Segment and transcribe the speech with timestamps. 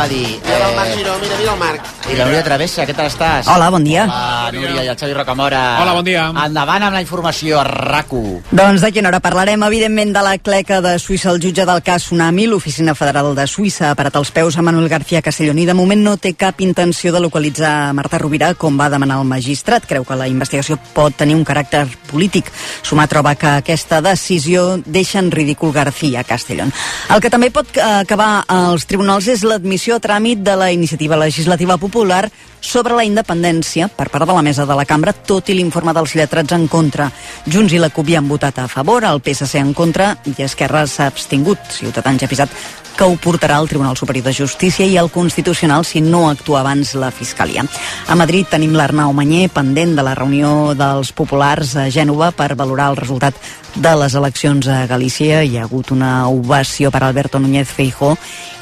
[0.00, 0.40] anava a dir...
[0.44, 1.86] Mira el Marc Giró, mira, mira el Marc.
[2.10, 3.48] I la Núria Travessa, què tal estàs?
[3.50, 4.04] Hola, bon dia.
[4.06, 5.60] Hola, Núria i el Xavi Rocamora.
[5.82, 6.24] Hola, bon dia.
[6.30, 8.50] Endavant amb la informació a RAC1.
[8.50, 11.30] Doncs d'aquí una hora parlarem, evidentment, de la cleca de Suïssa.
[11.34, 14.88] El jutge del cas Tsunami, l'Oficina Federal de Suïssa, ha parat els peus a Manuel
[14.90, 18.90] García Castellón i de moment no té cap intenció de localitzar Marta Rovira, com va
[18.92, 19.86] demanar el magistrat.
[19.88, 22.50] Creu que la investigació pot tenir un caràcter polític.
[22.82, 26.72] Sumar troba que aquesta decisió deixa en ridícul García Castellón.
[27.10, 31.76] El que també pot acabar als tribunals és l'admissió a tràmit de la iniciativa legislativa
[31.76, 35.94] popular sobre la independència per part de la mesa de la cambra, tot i l'informe
[35.96, 37.08] dels lletrats en contra.
[37.46, 40.86] Junts i la CUP hi han votat a favor, el PSC en contra i Esquerra
[40.86, 41.58] s'ha abstingut.
[41.80, 42.54] Ciutadans ja ha pisat
[43.00, 46.92] que ho portarà al Tribunal Superior de Justícia i al Constitucional si no actua abans
[46.94, 47.64] la Fiscalia.
[48.08, 52.90] A Madrid tenim l'Arnau Manyer pendent de la reunió dels populars a Gènova per valorar
[52.92, 53.40] el resultat
[53.74, 55.40] de les eleccions a Galícia.
[55.44, 58.16] Hi ha hagut una ovació per Alberto Núñez Feijó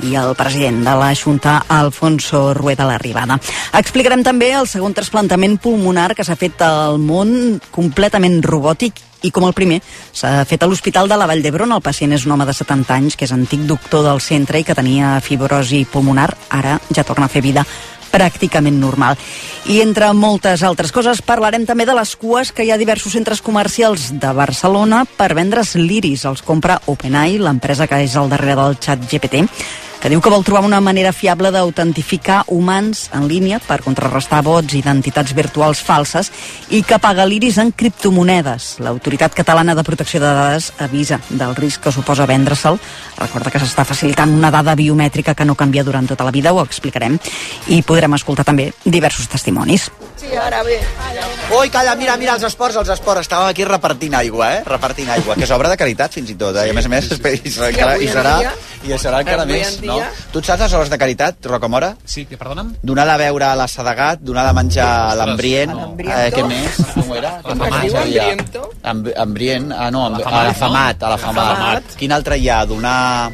[0.06, 3.38] i el president de la Junta, Alfonso Rueda l'arribada.
[3.78, 9.48] Explicarem també el segon trasplantament pulmonar que s'ha fet al món completament robòtic i com
[9.48, 9.80] el primer
[10.14, 11.74] s'ha fet a l'Hospital de la Vall d'Hebron.
[11.74, 14.66] El pacient és un home de 70 anys que és antic doctor del centre i
[14.66, 16.30] que tenia fibrosi pulmonar.
[16.50, 17.66] Ara ja torna a fer vida
[18.08, 19.18] pràcticament normal.
[19.68, 23.42] I entre moltes altres coses parlarem també de les cues que hi ha diversos centres
[23.44, 26.24] comercials de Barcelona per vendre's l'iris.
[26.24, 29.44] Els compra OpenAI, l'empresa que és al darrere del xat GPT
[29.98, 34.74] que diu que vol trobar una manera fiable d'autentificar humans en línia per contrarrestar bots
[34.74, 36.30] i identitats virtuals falses
[36.70, 38.76] i que paga l'iris en criptomonedes.
[38.84, 42.78] L'Autoritat Catalana de Protecció de Dades avisa del risc que suposa vendre-se'l.
[43.18, 46.62] Recorda que s'està facilitant una dada biomètrica que no canvia durant tota la vida, ho
[46.62, 47.18] explicarem,
[47.66, 49.90] i podrem escoltar també diversos testimonis.
[50.18, 50.78] Sí, ara bé.
[51.58, 53.22] Ui, calla, mira, mira els esports, els esports.
[53.26, 54.62] Estàvem aquí repartint aigua, eh?
[54.66, 56.66] Repartint aigua, que és obra de caritat fins i tot, eh?
[56.68, 58.34] I a més a més, i serà, i serà,
[58.84, 59.96] i serà encara més, en no?
[59.98, 61.90] dia- Tu et saps les obres de caritat, Rocamora?
[62.04, 62.74] Sí, que perdona'm?
[62.82, 66.78] Donar de beure a la Sedegat, donar de menjar a l'Ambrient, A eh, què més?
[66.94, 67.40] Com era?
[67.42, 68.22] Què Es diu hi havia?
[68.28, 68.70] Hambriento?
[68.82, 71.44] Amb, Ambrient, ah no, a l'afamat, a l'afamat.
[71.48, 71.96] L'afamat.
[71.98, 72.64] Quin altre hi ha?
[72.68, 73.32] Donar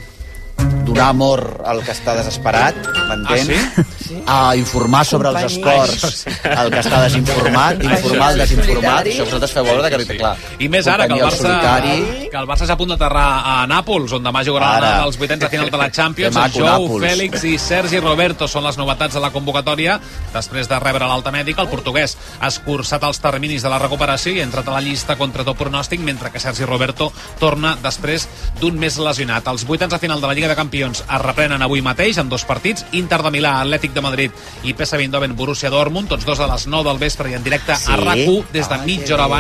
[0.95, 2.77] donar amor al que està desesperat,
[3.09, 3.51] m'entens?
[3.51, 4.19] Ah, sí?
[4.27, 9.65] A informar sobre els esports al que està desinformat, informar el desinformat, això vosaltres feu
[9.67, 10.17] veure que, Sí.
[10.19, 10.37] clar.
[10.61, 12.29] I més ara que el Barça, solitari.
[12.31, 15.05] que el Barça és a punt d'aterrar a Nàpols, on demà jugaran Ara.
[15.05, 16.35] els vuitens de final de la Champions.
[16.35, 17.03] Maco, Jou, Nàpols.
[17.05, 19.99] Fèlix i Sergi Roberto són les novetats de la convocatòria.
[20.33, 24.41] Després de rebre l'alta mèdica, el portuguès ha escurçat els terminis de la recuperació i
[24.41, 28.29] ha entrat a la llista contra tot pronòstic, mentre que Sergi Roberto torna després
[28.61, 29.47] d'un mes lesionat.
[29.49, 32.45] Els vuitens de final de la Lliga de Campions es reprenen avui mateix amb dos
[32.45, 34.33] partits, Inter de Milà, Atlètic de Madrid
[34.65, 37.77] i PSV Eindhoven, Borussia Dortmund, tots dos a les 9 del vespre i en directe
[37.77, 37.93] Sí?
[37.93, 39.35] a RAC1 des de Ai, mitja hora bé.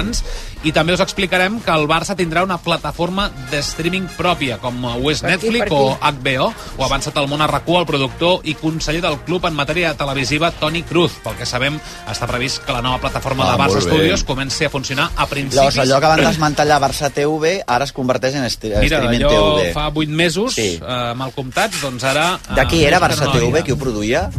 [0.64, 5.10] I també us explicarem que el Barça tindrà una plataforma de streaming pròpia, com ho
[5.10, 6.16] és Per aquí, Netflix per o aquí.
[6.24, 6.46] HBO.
[6.78, 9.94] Ho ha avançat el món a RAC1, el productor i conseller del club en matèria
[9.94, 11.12] televisiva, Toni Cruz.
[11.24, 11.76] Pel que sabem,
[12.10, 13.82] està previst que la nova plataforma Ah, de Barça.
[13.84, 15.56] Studios comenci a funcionar a principis...
[15.60, 19.58] Llavors, allò que van desmantellar Barça TV, ara es converteix en esti- Mira, streaming allò
[19.60, 19.72] TV.
[19.74, 20.80] fa 8 mesos, Sí.
[20.80, 22.38] eh, mal comptats, doncs ara...
[22.50, 23.62] eh, De qui era busquen Barça TV?
[23.62, 24.30] Qui ho produïa?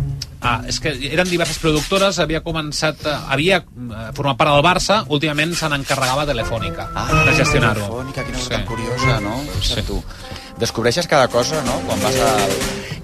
[0.45, 5.00] Ah, és que eren diverses productores, havia començat, eh, havia eh, format part del Barça,
[5.09, 6.85] últimament se n'encarregava Telefònica
[7.25, 7.81] de gestionar-ho.
[7.81, 8.56] Ah, Telefònica, quina cosa Sí.
[8.56, 9.35] tan curiosa, no?
[9.61, 9.73] Sí.
[9.73, 9.81] Sí.
[9.88, 10.03] Tu.
[10.61, 11.79] Descobreixes cada cosa, no?
[11.88, 12.31] Quan vas a...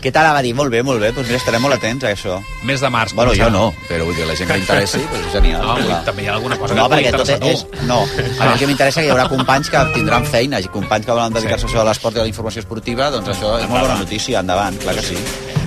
[0.01, 0.25] Què tal?
[0.33, 2.39] Va dir, molt bé, molt bé, doncs mira, estarem molt atents a això.
[2.65, 3.11] Mes de març.
[3.13, 5.61] Bueno, jo no, però vull dir, la gent que li interessi, doncs és genial.
[5.61, 5.99] No, vull, clar.
[6.07, 7.65] també hi ha alguna cosa no, que perquè tot és...
[7.85, 7.99] No,
[8.39, 11.11] a mi el que m'interessa que hi haurà companys que tindran feina, i companys que
[11.13, 11.73] volen dedicar-se Sí.
[11.75, 11.77] sí.
[11.77, 14.95] a l'esport i a la informació esportiva, doncs això és molt bona notícia, endavant, clar
[14.97, 15.17] que sí.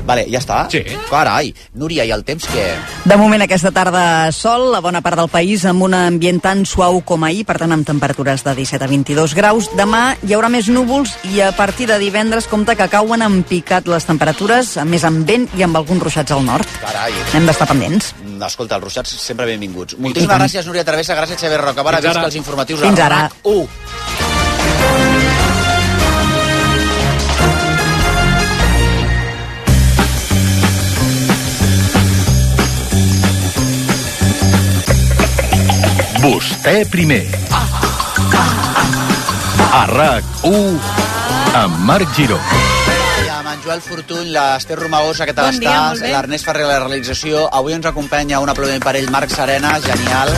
[0.04, 0.65] Vale, ja està?
[0.72, 0.82] Sí.
[1.09, 2.66] Carai, Núria, i el temps què?
[3.09, 7.00] De moment aquesta tarda sol, la bona part del país amb un ambient tan suau
[7.06, 9.70] com ahir, per tant amb temperatures de 17 a 22 graus.
[9.78, 13.88] Demà hi haurà més núvols i a partir de divendres compta que cauen en picat
[13.88, 16.69] les temperatures, a més amb vent i amb alguns ruixats al nord.
[16.84, 18.12] Carai, Hem d'estar pendents.
[18.25, 19.97] No, escolta, els ruixats sempre benvinguts.
[19.98, 21.62] Moltíssimes gràcies, Núria Travessa, gràcies, Xavier.
[21.65, 22.00] Fins ara.
[22.00, 23.25] Visca els informatius Fins ara.
[23.44, 24.23] RAC1.
[36.24, 37.26] Vostè primer.
[39.76, 40.78] A RAC1
[41.60, 42.38] amb Marc Giró.
[43.26, 46.00] I amb en Joel Fortuny, l'Ester Romagosa, què tal Bon estàs?
[46.00, 47.44] L'Ernest Ferrer, la realització.
[47.53, 50.32] Avui ens acompanya un aplaudiment per ell, Marc Serena, genial.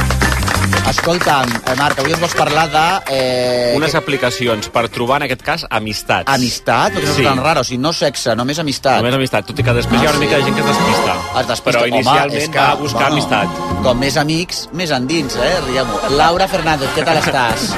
[0.90, 2.84] Escolta'm, eh, Marc, avui ens vols parlar de...
[3.16, 6.30] Eh, unes que- aplicacions per trobar, en aquest cas, amistats.
[6.32, 6.92] Amistat?
[6.94, 7.22] Perquè Sí.
[7.22, 8.98] no és tan raro, o sigui, no sexe, només amistat.
[9.02, 10.50] Només amistat, tot i que després hi ha una Ah, mica de sí?
[10.50, 11.16] gent que es despista.
[11.40, 11.70] Es despista.
[11.70, 13.48] Però Home, inicialment és que, va a buscar amistat.
[13.82, 15.60] Com més amics, més endins, eh?
[15.66, 16.00] Riem-ho.
[16.16, 17.70] Laura Fernández, què tal estàs?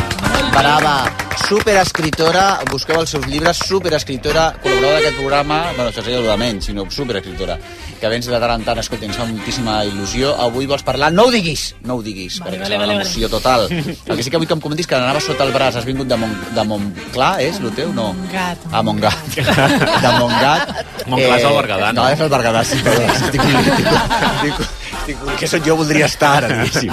[0.52, 0.98] Brava.
[1.48, 6.64] superescritora, busqueu els seus llibres, superescritora, col·laboradora d'aquest programa, bueno, això seria el de menys,
[6.66, 7.56] sinó superescritora,
[8.00, 10.34] que vens de tant en tant, escolta, ens fa moltíssima il·lusió.
[10.38, 13.04] Avui vols parlar, no ho diguis, no ho diguis, Vale, perquè vale, vale, vale.
[13.04, 13.66] emoció total.
[14.08, 16.08] El que sí que vull que em comentis que anaves sota el braç, has vingut
[16.08, 17.92] de, Mont, de Montclar, és el teu?
[17.92, 18.12] No.
[18.14, 18.58] Montgat.
[18.72, 19.18] Ah, Montgat.
[20.04, 20.74] De Montgat.
[21.06, 22.02] Montclar és el Berguedà, no?
[22.02, 23.06] No, és el Berguedà, sí, perdó.
[23.14, 24.68] Estic, estic, estic,
[25.38, 26.90] que sóc jo, voldria estar ara, diguéssim.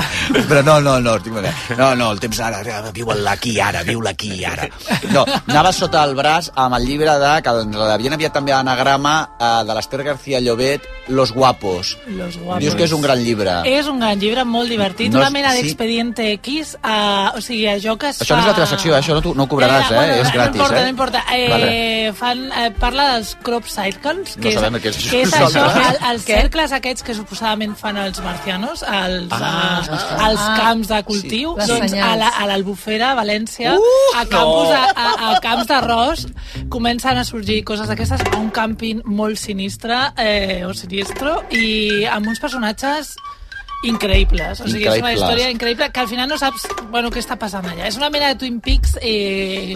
[0.48, 1.52] Però no, no, no, estic molt bé.
[1.76, 2.62] No, no, el temps ara,
[2.96, 4.70] viu l'aquí ara, viu l'aquí ara.
[5.12, 8.62] No, anaves sota el braç amb el llibre de, que doncs, l'havien aviat també a
[8.64, 11.98] anagrama, eh, de l'Ester García Llobet, Los Guapos.
[12.08, 12.64] Los guapos.
[12.64, 13.58] Dius que és un gran llibre.
[13.68, 15.75] És un gran llibre molt divertit, No no és- una mena sí.
[15.76, 19.00] D'expediente X, uh, o sigui, allò que es Això no és la teva secció, eh?
[19.02, 19.96] això no, tu, no ho cobraràs, eh?
[19.96, 20.84] bueno, és gratis, no importa, eh?
[20.84, 22.14] No importa, eh, Vale.
[22.16, 25.10] fan, eh, parla dels crop circles, No que, sabem és, què és això.
[25.12, 25.88] que és això, Nosaltres.
[26.02, 31.04] el, els cercles aquests que suposadament fan els marcianos, els, Ah, ah, els camps de
[31.04, 32.12] cultiu, Les doncs senyals.
[32.12, 36.28] a la- a l'Albufera, a València, Uh, a, campus, a, a, a camps d'arròs,
[36.70, 42.28] comencen a sorgir coses d'aquestes a un càmping molt sinistre, eh, o sinistro, i amb
[42.28, 43.16] uns personatges
[43.86, 44.62] increïbles.
[44.62, 45.22] O sigui, és una Increïbles.
[45.22, 47.88] història increïble que al final no saps bueno, què està passant allà.
[47.90, 49.76] És una mena de Twin Peaks eh,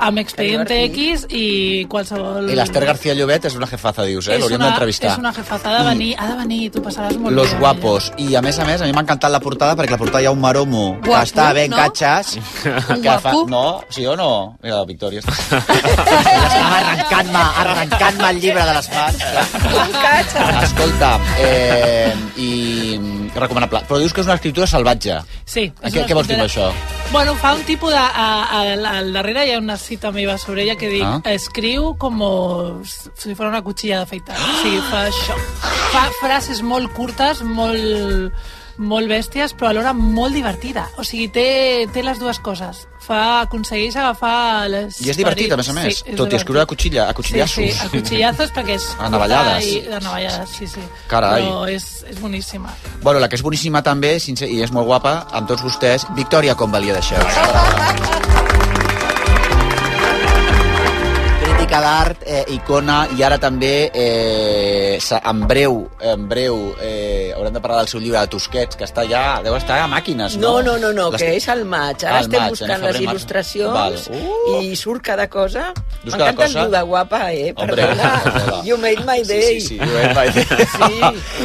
[0.00, 2.48] amb Expediente X i qualsevol...
[2.50, 4.38] I l'Ester García Llobet és una jefaza, dius, eh?
[4.40, 5.12] L'hauríem d'entrevistar.
[5.12, 8.10] És una jefaza, ha de venir, ha de venir, tu passaràs molt Los bé guapos.
[8.18, 10.30] I a més a més, a mi m'ha encantat la portada perquè la portada hi
[10.30, 11.76] ha un maromo que Guapo, està ben no?
[11.76, 12.36] catxes.
[12.40, 13.30] Un que fa...
[13.30, 13.44] guapo?
[13.50, 14.56] No, sí o no?
[14.62, 15.60] Mira, la Victòria està...
[16.00, 19.24] Estava arrencant-me arrencant el llibre de les mans.
[20.64, 22.50] Escolta, eh, i
[23.50, 23.82] recomanable.
[23.88, 25.18] Però dius que és una escriptura salvatge.
[25.44, 25.66] Sí.
[25.82, 26.70] Què, què vols dir amb això?
[27.10, 27.98] Bueno, fa un tipus de...
[27.98, 28.60] A, a,
[28.94, 31.18] al darrere hi ha una cita meva sobre ella que dic, Ah.
[31.24, 31.32] ah.
[31.34, 32.20] escriu com
[32.86, 34.36] si fos una cuchilla d'afeitar.
[34.38, 35.36] O sigui, fa això.
[35.90, 38.30] Fa frases molt curtes, molt
[38.80, 40.86] molt bèsties, però alhora molt divertida.
[40.98, 42.86] O sigui, té, té les dues coses.
[43.04, 45.00] Fa, aconsegueix agafar les...
[45.04, 46.00] I és divertit, a més a més.
[46.00, 47.56] Sí, Tot i escriure a cuchilla, a cuchillazos.
[47.56, 48.88] Sí, sí, a cuchillazos perquè és...
[49.00, 49.68] A navallades.
[49.68, 50.84] I, a navallades, sí, sí.
[51.10, 51.44] Carai.
[51.44, 52.72] Però és, és boníssima.
[53.02, 56.56] Bueno, la que és boníssima també, sincer, i és molt guapa, amb tots vostès, Victòria
[56.58, 58.28] Convalia de Xeus.
[61.70, 67.60] Crítica d'art, eh, icona, i ara també, eh, en breu, en breu, eh, haurem de
[67.60, 70.60] parlar del seu llibre de Tusquets, que està ja, deu estar a màquines, no?
[70.60, 72.02] No, no, no, no Les- que és al maig.
[72.02, 73.94] Ara al estem maig, buscant en les il·lustracions Val.
[74.10, 74.62] Uh!
[74.64, 75.72] i surt cada cosa.
[76.02, 76.58] M'encanta cosa?
[76.58, 77.52] el tu de guapa, eh?
[77.54, 78.62] Hombre, Perdona.
[78.64, 79.60] You made my day.
[79.60, 80.46] Sí, sí, sí, you made my day.
[80.80, 81.00] Sí.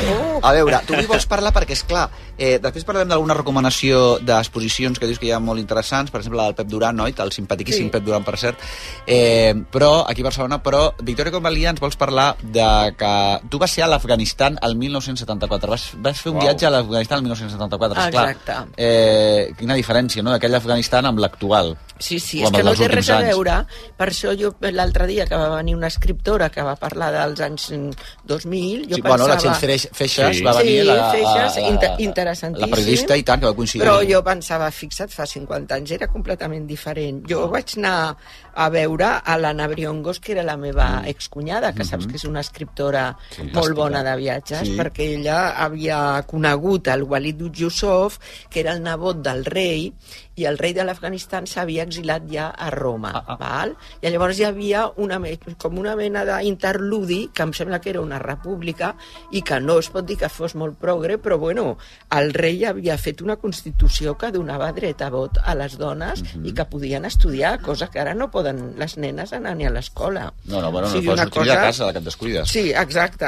[0.09, 0.39] Oh.
[0.41, 4.97] A veure, tu avui vols parlar perquè, és clar, eh, després parlem d'alguna recomanació d'exposicions
[4.99, 7.13] que dius que hi ha molt interessants, per exemple, la del Pep Duran, oi?
[7.17, 7.91] El simpaticíssim Sí.
[7.91, 8.57] Pep Duran, per cert.
[9.05, 12.67] Eh, però, aquí a Barcelona, però, Victòria Convalia, ens vols parlar de
[12.97, 13.13] que
[13.51, 15.71] tu vas ser a l'Afganistan el 1974.
[15.75, 16.47] Vas, vas fer un Uau.
[16.47, 18.29] viatge a l'Afganistan el 1974, esclar.
[18.31, 18.55] Exacte.
[18.77, 21.75] Eh, quina diferència, no?, d'aquell Afganistan amb l'actual.
[21.97, 23.29] Sí, sí, és que no té res a anys.
[23.29, 23.53] veure.
[23.95, 27.69] Per això jo l'altre dia que va venir una escriptora que va parlar dels anys
[27.71, 27.91] mm,
[28.27, 29.15] 2000, jo sí, pensava...
[29.15, 30.43] bueno, la Txell Feixes Sí.
[30.43, 32.69] va venir, Sí, la, Feixes, la, inter- la, interessantíssim.
[32.69, 33.83] la periodista i tant, que va coincidir.
[33.85, 37.23] Però jo pensava, fixa't, fa 50 anys era completament diferent.
[37.29, 38.15] Jo vaig anar
[38.55, 42.39] a veure a l'Anna Briongos, que era la meva excunyada, que saps que és una
[42.43, 43.07] escriptora
[43.53, 44.75] molt bona de viatges, Sí.
[44.77, 48.19] perquè ella havia conegut el Walid Yusuf,
[48.49, 49.93] que era el nebot del rei,
[50.35, 53.35] i el rei de l'Afganistan s'havia exilat ja a Roma, Ah, ah.
[53.39, 53.75] val?
[54.01, 55.19] I llavors hi havia una,
[55.57, 58.95] com una mena d'interludi, que em sembla que era una república,
[59.31, 61.77] i que no es pot dir que fos molt progre, però bueno,
[62.11, 66.45] el rei havia fet una constitució que donava dret a vot a les dones Mhm.
[66.45, 70.33] i que podien estudiar, cosa que ara no poden les nenes anar ni a l'escola.
[70.45, 72.49] No, no, bueno, O no sigui, pots una sortir de casa, que et descuides.
[72.49, 73.25] Sí, exacte.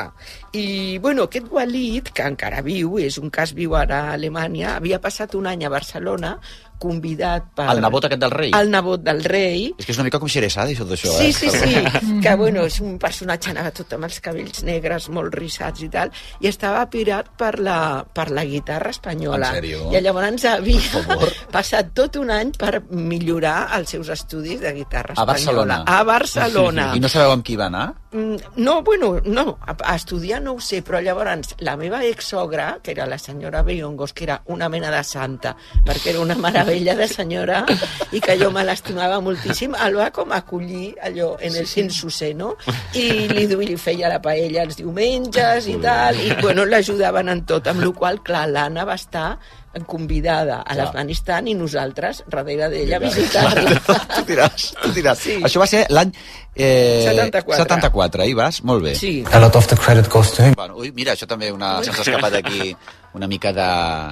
[0.53, 4.99] I, bueno, aquest Walid, que encara viu, és un cas viu ara a Alemanya, havia
[5.01, 6.39] passat un any a Barcelona
[6.79, 7.67] convidat per...
[7.73, 8.51] El nebot aquest del rei?
[8.57, 9.67] El nebot del rei.
[9.77, 11.33] És que és una mica com Xeresada, això d'això, Sí, eh?
[11.33, 15.81] sí, sí, que bueno, és un personatge anava tot amb els cabells negres, molt rissats
[15.85, 19.51] i tal, i estava pirat per la, per la guitarra espanyola.
[19.53, 19.83] En sèrio?
[19.93, 21.05] I llavors havia
[21.51, 25.27] passat tot un any per millorar els seus estudis de guitarra A espanyola.
[25.33, 25.83] Barcelona?
[25.87, 26.87] A Barcelona.
[26.97, 27.87] I no sabeu amb qui va anar?
[28.13, 32.79] Mm, No, bueno, no, a, a estudiar no ho sé, però llavors la meva exsogra,
[32.83, 35.55] que era la senyora Briongos, que era una mena de santa,
[35.85, 36.35] perquè era una
[36.67, 37.65] meravella de senyora
[38.11, 42.55] i que jo me l'estimava moltíssim, el va com acollir allò en el sense no?
[42.93, 47.67] I li, li feia la paella els diumenges i tal, i bueno, l'ajudaven en tot,
[47.67, 49.37] amb la qual clar, l'Anna va estar
[49.85, 53.77] convidada a l'Afganistan i nosaltres darrere d'ella visitant-la.
[54.17, 55.21] tu diràs, tu diràs.
[55.21, 55.39] Sí.
[55.43, 56.13] Això va ser l'any...
[56.57, 57.63] Eh, 74.
[57.67, 58.63] 74, ahí vas?
[58.65, 58.95] Molt bé.
[58.97, 60.55] Sí, A lot of the credit goes to him.
[60.57, 61.75] Bueno, ui, mira, això també una...
[61.85, 62.71] se'ns ha escapat aquí
[63.17, 63.67] una mica de...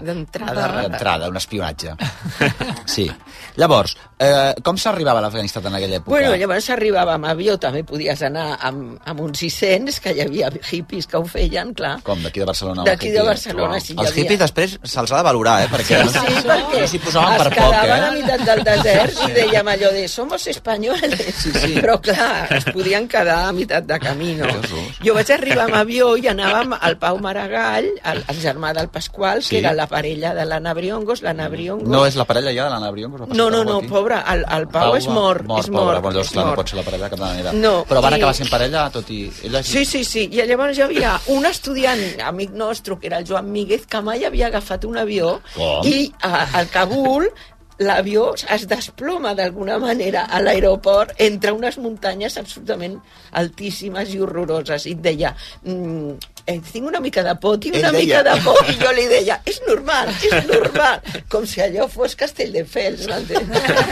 [0.05, 0.67] D'entrada.
[0.83, 1.95] D'entrada, un espionatge.
[2.89, 3.05] Sí.
[3.55, 6.11] Llavors, eh, com s'arribava a l'Afganistan en aquella època?
[6.11, 10.49] Bueno, llavors arribava amb avió, també podies anar amb, amb uns 600, que hi havia
[10.71, 11.93] hippies que ho feien, clar.
[12.07, 12.85] Com, d'aquí de Barcelona?
[12.87, 13.23] D'aquí de?
[13.25, 14.23] Barcelona, sí, hi Els havia.
[14.25, 15.67] hippies després se'ls ha de valorar, eh?
[15.71, 17.91] Perquè Sí, sí, perquè no s'hi posaven per poc, eh?
[17.95, 21.15] a meitat del desert i dèiem allò de somos españoles.
[21.41, 21.73] Sí, sí.
[21.79, 24.47] Però clar, es podien quedar a meitat de camí, no?
[25.05, 29.43] Jo vaig arribar amb avió i anàvem al Pau Maragall, el, el germà del Pasqual,
[29.43, 29.55] Sí.
[29.55, 31.21] que era la parella de l'Anna Briongos.
[31.21, 31.87] L'Anna Briongos...
[31.87, 33.27] No és la parella ja de l'Anna Briongos?
[33.29, 33.87] No, no, no, aquí?
[33.87, 36.15] pobre, el, el Pau, és mort, mort és pobre, mort.
[36.15, 37.53] Llavors, és clar, no pot ser la parella de cap manera.
[37.53, 39.21] No, Però van i- acabar sent parella, tot i...
[39.45, 40.27] Ella Sí, sí, sí.
[40.31, 44.23] I llavors hi havia un estudiant, amic nostre, que era el Joan Míguez, que mai
[44.25, 44.97] havia agafat un
[45.55, 45.85] Com?
[45.87, 47.29] i a, al Kabul
[47.83, 52.95] l'avió es desploma d'alguna manera a l'aeroport entre unes muntanyes absolutament
[53.35, 54.85] altíssimes i horroroses.
[54.87, 58.21] I et deia, mm, eh, tinc una mica de por, tinc Ell una deia.
[58.21, 58.59] mica de por.
[58.69, 61.01] I jo li deia, és normal, és normal.
[61.31, 63.49] Com si allò fos Castelldefels, m'entens?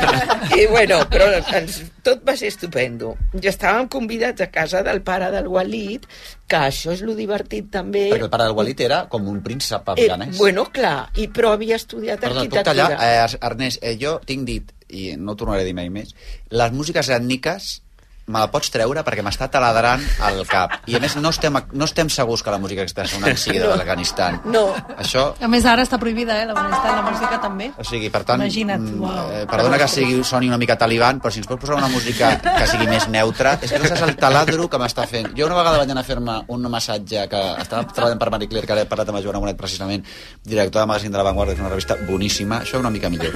[0.59, 3.15] I bueno, però ens, tot va ser estupendo.
[3.41, 6.05] Ja estàvem convidats a casa del pare del Walid,
[6.47, 8.07] que això és lo divertit també.
[8.11, 10.37] Perquè el pare del Walid era com un príncep Eh, afganès.
[10.37, 12.87] bueno, clar, i però havia estudiat Perdó, arquitectura.
[12.89, 13.33] tallar?
[13.33, 16.13] Eh, Ernest, eh, jo tinc dit, i no ho tornaré a dir mai més,
[16.49, 17.79] les músiques ètniques
[18.27, 20.77] me la pots treure perquè m'està taladrant al cap.
[20.87, 23.59] I a més no estem, no estem segurs que la música que està sonant sigui
[23.59, 24.39] de l'Afganistan.
[24.45, 24.69] No.
[24.97, 27.71] Això A més, ara està prohibida, eh, l'Afganistan, la música també.
[27.77, 29.31] o sigui, per tant, Imagina't, mm, uau.
[29.33, 32.37] eh, perdona que sigui, soni una mica taliban, però si ens pots posar una música
[32.41, 35.33] que sigui més neutra, és que no saps el taladro que m'està fent.
[35.37, 38.67] Jo una vegada vaig anar a fer-me un massatge que estava treballant per Marie Claire,
[38.67, 40.05] que ara he parlat amb el Joan Amonet precisament,
[40.43, 43.33] director de magazín de La Vanguardia, una revista boníssima, això una mica millor.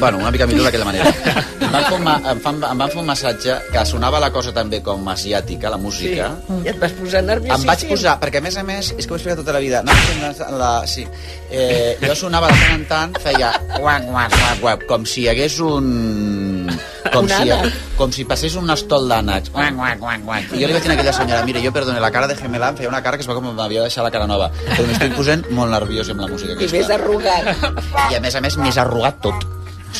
[0.00, 1.14] bueno, una mica millor d'aquella manera.
[1.60, 4.48] Em van, fer un, em, fan, em van fer un massatge que sonava la cosa
[4.56, 6.30] també com asiàtica, la Sí, música,
[6.64, 7.60] i et vas posar nerviosíssim.
[7.60, 9.60] em vaig posar, perquè a més a més, és que ho he explicat tota la
[9.60, 11.04] vida, fent la, la, sí,
[11.50, 15.28] eh, jo sonava de tant en tant, feia guac, guac, guac, guac, com si hi
[15.34, 16.70] hagués un...
[17.10, 17.72] Com Un si, ànec.
[17.98, 19.50] com si passés un estol d'ànecs.
[19.52, 20.50] Guac, guac, guac, guac.
[20.54, 22.68] I jo li vaig dir a aquella senyora, mira, jo perdone, la cara de gemelà
[22.70, 24.50] em feia una cara que es veu com m'havia deixat la cara nova.
[24.68, 26.94] Però m'estic posant molt nerviós amb la música I més aquesta.
[26.94, 28.12] arrugat.
[28.12, 29.48] I a més a més, més arrugat tot.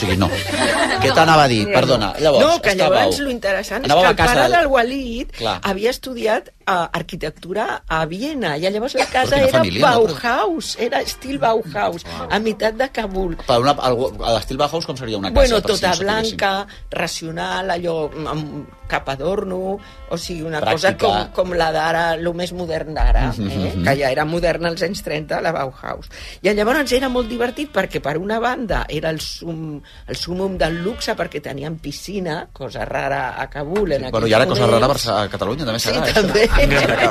[0.01, 0.29] Sigui, no.
[1.01, 1.67] Què t'anava a dir?
[1.73, 5.59] Perdona, llavors, no, que llavors lo interessant és que el pare del- del Walid Clar.
[5.63, 10.07] havia estudiat uh, arquitectura a Viena i llavors la casa era família, no?
[10.07, 13.37] Bauhaus, era estil Bauhaus, a meitat de Kabul.
[13.47, 13.93] Per una, a
[14.37, 15.41] l'estil Bauhaus com seria una casa?
[15.41, 16.37] Bueno, si tota no sapiguéssim?
[16.37, 17.97] blanca, racional, allò
[18.31, 19.79] amb cap adorno,
[20.11, 20.97] o sigui, una Pràctica.
[20.99, 23.73] cosa com, com la d'ara, el més modern d'ara, Mhm, eh?
[23.77, 23.85] mhm.
[23.85, 26.09] que ja era moderna als anys 30, la Bauhaus.
[26.43, 29.81] I llavors era molt divertit perquè, per una banda, era el, sum,
[30.11, 34.35] el sumum del luxe perquè tenien piscina, cosa rara a Kabul en Bueno, aquells i
[34.35, 34.87] ara cosa rara
[35.25, 36.07] a Catalunya també Sí, serà.
[36.09, 36.13] eh?
[36.13, 36.49] també.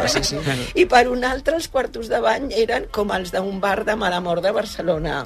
[0.10, 0.38] Sí, sí.
[0.76, 4.42] I per un altre, els quartos de bany eren com els d'un bar de Malamor
[4.42, 5.24] de Barcelona.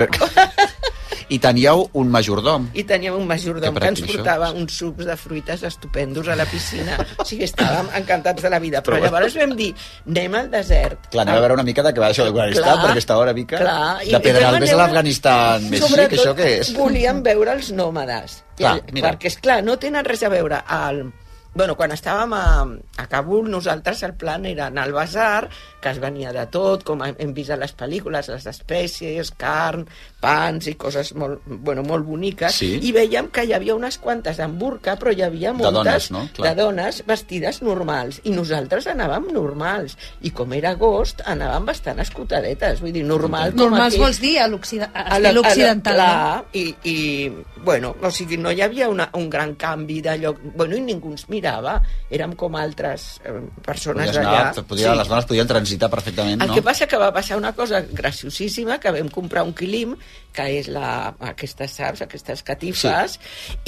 [1.30, 2.66] I teníeu un majordom.
[2.78, 4.18] I teníem un majordom Que que ens pràctic, això.
[4.24, 6.98] portava uns sucs de fruites estupendos a la piscina.
[7.18, 8.82] O sigui, estàvem encantats de la vida.
[8.84, 9.74] Però, Però- llavors vam dir,
[10.10, 11.08] anem al desert.
[11.10, 13.34] Clar, anem a veure una mica de què va això de l'Afganistan, perquè estava una
[13.34, 16.74] mica clar, i- de i Pedralbes vam a l'Afganistan més xic, Sobretot, això què és?
[16.76, 18.40] volíem veure els nòmades.
[18.60, 19.12] Clar, I- mira.
[19.12, 21.04] Perquè, és clar, no tenen res a veure al...
[21.56, 22.66] Bueno, quan estàvem a,
[22.98, 25.50] a Kabul, nosaltres el plan era anar al basar,
[25.84, 29.84] que es venia de tot, com hem vist a les pel·lícules, les espècies, carn,
[30.24, 32.80] pans i coses molt, bueno, molt boniques, Sí.
[32.82, 36.08] i veiem que hi havia unes quantes amb burca, però hi havia De moltes dones,
[36.16, 36.24] no?
[36.34, 36.56] Clar.
[36.56, 39.96] de dones vestides normals, i nosaltres anàvem normals,
[40.26, 44.40] i com era agost, anàvem bastant escotadetes, vull dir, normal com Normals aquell- vols dir
[44.40, 46.02] a l'occida- a a la- estil a la- occidental, no?
[46.02, 47.32] clar, i, i,
[47.64, 51.12] bueno, o sigui, no hi havia una, un gran canvi de lloc, bueno, i ningú
[51.12, 51.78] ens mirava,
[52.14, 53.36] érem com altres eh,
[53.66, 54.40] persones Podies allà.
[54.48, 56.56] anar, podia, Les dones podien transitar perfectament, El no?
[56.56, 59.96] que passa que va passar una cosa graciosíssima, que vam comprar un quilim,
[60.34, 63.20] que és la, aquestes saps, aquestes catifes,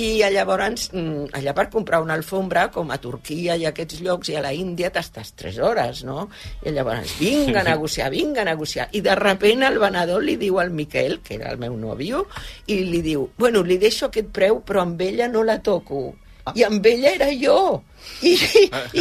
[0.02, 4.32] i llavors mm, allà per comprar una alfombra, com a Turquia i a aquests llocs,
[4.32, 6.30] i a la Índia t'estàs 3 hores, no?
[6.66, 8.90] I llavors, vinga a negociar, vinga a negociar.
[8.94, 12.26] I de repent el venedor li diu al Miquel, que era el meu nòvio,
[12.72, 16.14] i li diu, bueno, li deixo aquest preu, però amb ella no la toco.
[16.54, 17.82] I amb ella era jo.
[18.22, 18.36] I,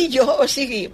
[0.00, 0.86] i jo, o sigui,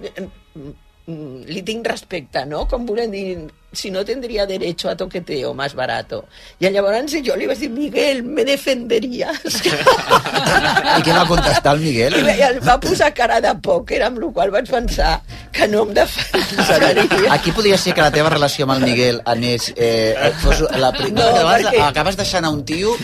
[1.54, 2.64] li tinc respecte, no?
[2.70, 3.26] Com volem dir,
[3.72, 6.24] si no tendría derecho a toqueteo más barato.
[6.58, 9.38] I llavors jo li vaig dir, Miguel, me defenderías.
[10.98, 12.16] I què va contestar el Miguel?
[12.20, 15.20] I ve- va posar cara de pòquer, amb la qual vaig pensar
[15.52, 17.04] que no em defensaria.
[17.36, 19.70] Aquí podria ser que la teva relació amb el Miguel anés...
[19.76, 22.94] Eh, fos la, pri- No, no, abans, perquè- acabes deixant a un tio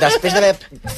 [0.00, 0.54] després d'haver...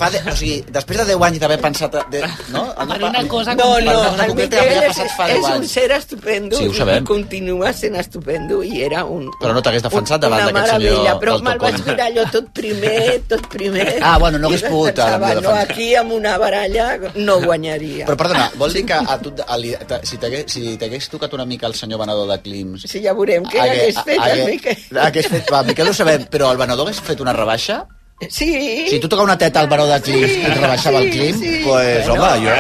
[0.07, 1.97] De, o sigui, després de 10 anys d'haver pensat...
[2.13, 2.23] De,
[2.55, 2.67] no?
[2.77, 7.01] Per una cosa No, no, el havia és, és 10 un ser estupendo Sí, i
[7.09, 9.27] continua sent estupendo i era un...
[9.41, 12.49] Però no t'hagués defensat davant una d'aquest senyor meravella, però me'l vaig mirar allò tot
[12.57, 13.01] primer,
[13.31, 13.87] tot primer.
[14.01, 18.07] Ah, bueno, no hagués pogut, pensava, no, aquí amb una baralla no guanyaria.
[18.09, 20.77] Però perdona, vol dir que a tu, a li, ta- si t'hagués si
[21.13, 22.87] tocat una mica el senyor venedor de clims...
[22.89, 24.87] Sí, ja veurem què hagué- hagués fet el hagué- Miquel.
[25.09, 27.85] Hagués fet, va, Miquel ho sabem, però el venedor hagués fet una rebaixa?
[28.33, 28.87] Sí.
[28.89, 31.19] Si tu tocava una teta al venedor de clims Sí, i et rebaixava el sí,
[31.19, 31.51] clim, sí.
[31.67, 32.55] pues, home, jo...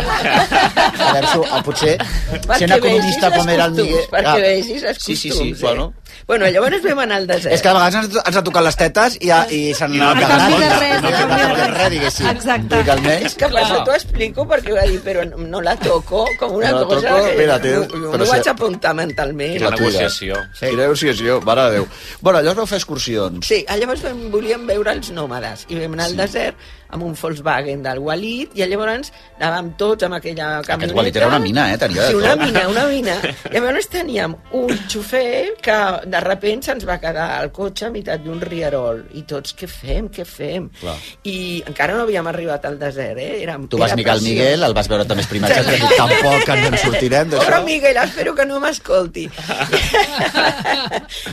[1.06, 4.10] A veure, potser, Perquè sent economista vegis com els era el costums, Miguel...
[4.12, 5.56] Perquè Ah, vegis els sí, sí, costums.
[5.58, 5.86] sí, bueno.
[5.86, 5.94] Eh?
[5.96, 7.52] Bueno, llavors vam anar al desert.
[7.54, 10.08] És que a vegades ens, ens ha tocat les tetes i, i se'n I no
[10.08, 10.40] ha ha cagat.
[10.46, 11.90] canviat No, res, no, no ha no ha canviat res.
[11.96, 12.26] diguéssim.
[12.32, 12.80] Exacte.
[12.96, 13.26] Almenys...
[13.30, 16.56] És que per això t'ho explico, perquè va dir, però no, no la toco com
[16.58, 19.56] una No cosa toco, que mira, té- però m'ho si- vaig apuntar mentalment.
[19.58, 20.40] Quina negociació.
[20.52, 20.66] Sí.
[20.70, 21.86] Quina negociació, mare de Déu.
[22.20, 23.46] Bueno, llavors vau fer excursions.
[23.46, 26.56] Sí, llavors vam, volíem veure els nòmades i vam anar al desert
[26.90, 30.74] amb un Volkswagen del Walid i llavors anàvem tots amb aquella camioneta.
[30.76, 31.78] Aquest Walid era una mina, eh?
[31.78, 32.44] Tenia Sí, una tot.
[32.46, 33.16] mina, una mina.
[33.56, 35.76] Llavors teníem un xofer que
[36.06, 40.08] de repent se'ns va quedar al cotxe a meitat d'un rierol i tots, què fem,
[40.12, 40.68] què fem?
[40.80, 40.96] Clar.
[41.24, 43.42] I encara no havíem arribat al desert, eh?
[43.42, 44.22] Érem, Tu vas mirar el.
[44.26, 47.62] Miguel, el vas veure també esprimatxat, i tampoc ens en sortirem d'això.
[47.66, 49.26] Miguel, espero que no m'escolti.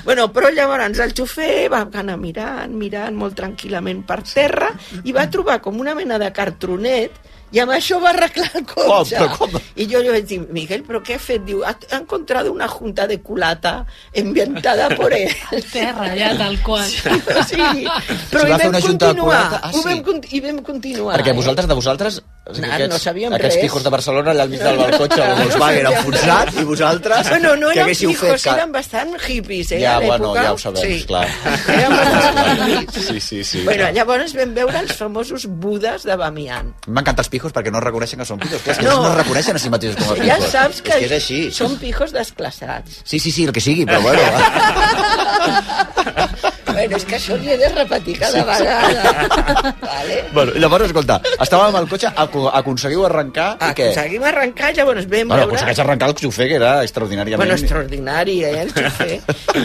[0.06, 4.70] bueno, però llavors el xofer va anar mirant, mirant molt tranquil·lament per terra
[5.04, 7.12] i va trobar com una mena de cartronet
[7.54, 8.90] i amb això va arreglar el cotxe.
[8.90, 9.14] Com?
[9.14, 9.62] Però com?
[9.78, 11.44] I jo li vaig dir, Miguel, però què ha fet?
[11.46, 15.30] Diu, ha, ha encontrado una junta de culata inventada por él.
[15.52, 16.86] Al terra, ja, tal qual.
[16.90, 19.50] Sí, però Si hi va fer vam una junta de continuar.
[19.50, 19.82] culata, ah, sí.
[19.86, 21.18] vam, con- I vam continuar.
[21.20, 23.64] Perquè vosaltres, de vosaltres, o sigui, No, aquests, no sabíem aquests res.
[23.64, 27.72] pijos de Barcelona allà al mig del cotxe, el Volkswagen enfonsat, i vosaltres, Bueno, no
[27.72, 28.42] eren pijos, fet?
[28.44, 28.50] Que...
[28.58, 30.18] eren bastant hippies, eh, Ja, a l'època.
[30.18, 31.28] bueno, ja ho sabem, clar.
[31.78, 33.06] Eren bastant hippies.
[33.08, 33.64] Sí, sí, sí.
[33.64, 36.74] Bueno, llavors vam veure els famosos budes de Bamiyan.
[36.88, 38.62] M'encanten els pijos perquè no reconeixen que són pijos.
[38.62, 38.96] Clar, és que No.
[38.98, 39.04] no.
[39.04, 40.28] no es reconeixen a si mateixos com a pijos.
[40.28, 41.52] Ja saps que, És que és així.
[41.52, 43.02] són pijos desclassats.
[43.04, 44.22] Sí, sí, sí, el que sigui, però bueno.
[46.88, 49.76] bueno, és que això li he de repetir cada sí, vegada.
[49.82, 50.18] vale?
[50.34, 53.90] bueno, llavors, escolta, estàvem amb el cotxe, aco- aconseguiu arrencar i què?
[53.92, 55.48] Aconseguim arrencar, llavors vam Bueno, veure...
[55.52, 57.42] aconsegueix arrencar el xofer, que era extraordinàriament...
[57.44, 59.20] Bueno, extraordinari, eh, el xofer.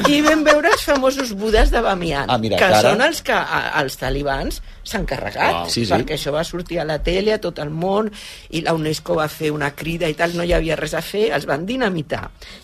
[0.08, 3.22] I vam veure els famosos budes de Bamiyan, Ah, mira, que que ara- són els
[3.26, 5.68] que a, els talibans s'han carregat, Uau.
[5.68, 5.92] Sí, sí.
[5.92, 8.06] perquè això va sortir a la tele, a tot el món,
[8.56, 11.26] i la UNESCO va fer una crida i tal, no hi havia res a fer,
[11.36, 12.22] els van dinamitar.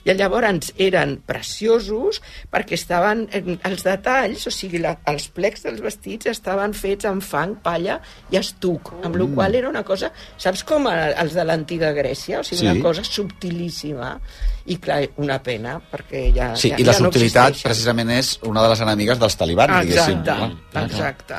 [0.08, 5.80] I llavors eren preciosos perquè estaven, en- els detalls, o sigui, la, els plecs dels
[5.80, 9.34] vestits estaven fets amb fang, palla i estuc, amb la Mm.
[9.34, 12.40] qual era una cosa, saps com els de l'antiga Grècia?
[12.40, 12.66] O sigui, Sí.
[12.68, 14.18] una cosa subtilíssima
[14.66, 17.70] i clar, una pena perquè ja, Sí, ja, i la ja no subtilitat existeixen.
[17.70, 20.18] precisament és una de les enemigues dels talibans, diguéssim.
[20.20, 20.84] exacte, Clar, clar, clar.
[20.86, 21.34] exacte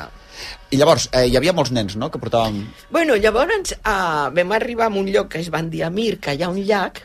[0.70, 2.66] I llavors, eh, hi havia molts nens, no?, que portàvem...
[2.90, 6.58] bueno, llavors uh, vam arribar a un lloc que és Bandiamir que hi ha un
[6.66, 7.02] llac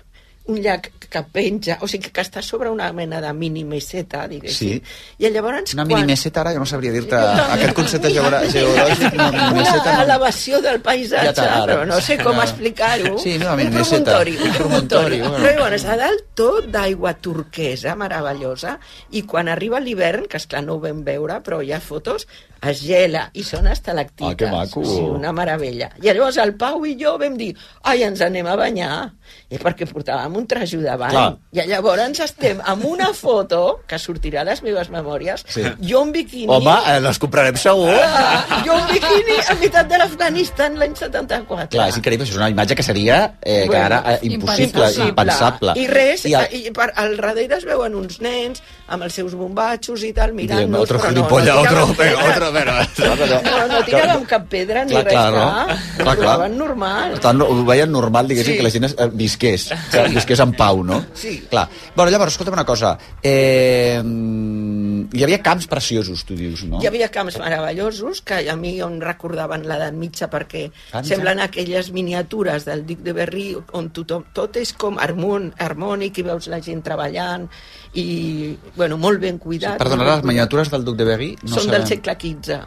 [0.48, 4.78] un llac que penja, o sigui, que està sobre una mena de mini meseta, diguéssim.
[4.80, 5.26] Sí.
[5.26, 5.74] I llavors...
[5.76, 7.44] Una quan- mini meseta, ara, jo no sabria dir-te també.
[7.58, 9.82] aquest concepte geora- geològic, una mini meseta...
[9.90, 12.46] una no- elevació del paisatge, Ja però no sé com No.
[12.48, 13.18] explicar-ho.
[13.20, 15.38] Sí, no, un promontori, un promontori, bueno.
[15.44, 18.78] Però llavors, a dalt tot d'aigua turquesa, meravellosa,
[19.12, 22.26] i quan arriba l'hivern, que esclar no ho vam veure, però hi ha fotos,
[22.62, 24.32] es gela i són estalactites.
[24.32, 24.84] Ah, que maco.
[24.86, 25.90] Sí, una meravella.
[26.00, 27.52] I llavors el Pau i jo vam dir,
[27.90, 29.12] ai, ens anem a banyar.
[29.52, 31.16] I perquè portàvem un trajo de bany.
[31.18, 31.32] Clar.
[31.52, 35.64] I llavors estem amb una foto, que sortirà a les meves memòries, Sí.
[35.82, 36.48] jo en biquini...
[36.54, 37.92] Home, eh, les comprarem segur.
[37.92, 41.68] Ah, jo en biquini a meitat de l'Afganistan l'any 74.
[41.76, 45.10] Clar, és increïble, és una imatge que seria eh, que Bueno, ara eh, impossible, impensable.
[45.10, 45.74] impensable.
[45.82, 48.62] I res, I el, i per, al darrere es veuen uns nens
[48.92, 52.50] amb els seus bombatxos i tal, mirant-nos, otro però no, gilipollas, no otro, venga, otro,
[52.52, 52.88] pedres.
[52.98, 53.40] pero...
[53.42, 55.46] No, no tiràvem cap pedra ni Clar, res, clar, no?
[55.46, 55.78] clar.
[56.02, 57.12] Clar, Ho trobaven normal.
[57.16, 58.58] Per tant, ho veien normal, diguéssim, Sí.
[58.58, 60.91] que la gent eh, visqués, que visqués en pau, no?
[61.14, 61.38] Sí.
[61.50, 61.68] Clar.
[61.96, 62.98] Bueno, llavors, escolta'm una cosa.
[63.22, 66.80] Eh, mm, hi havia camps preciosos, tu dius, no?
[66.82, 71.92] Hi havia camps meravellosos que a mi em recordaven l'edat mitja perquè Ah, semblen aquelles
[71.92, 76.60] miniatures del Duc de Berry on tothom, tot és com harmon, harmònic i veus la
[76.64, 77.48] gent treballant
[77.94, 79.78] i, bueno, molt ben cuidat.
[79.82, 81.80] Perdona, molt ben les miniatures del Duc de Berry no Són sabem.
[81.80, 82.62] del segle XV.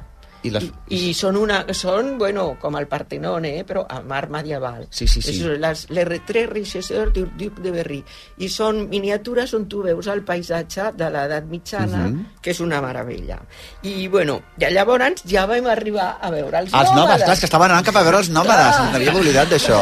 [0.44, 0.64] I les...
[0.92, 3.64] I són, una, són bueno, com el Partenón, eh?
[3.66, 4.86] però amb art medieval.
[4.90, 5.38] Sí, sí, sí.
[5.40, 8.02] És les, les Retrés Richesseurs du Duc de Berry.
[8.44, 12.26] I són miniatures on tu veus el paisatge de l'edat mitjana, Mhm.
[12.42, 13.38] que és una meravella.
[13.82, 17.40] I, bueno, ja llavors ja vam arribar a veure els, Els nòmades, clar, nòmades.
[17.40, 18.76] que estaven anant cap a veure els nòmades.
[18.76, 18.90] Clar.
[18.92, 19.80] M'havia oblidat d'això.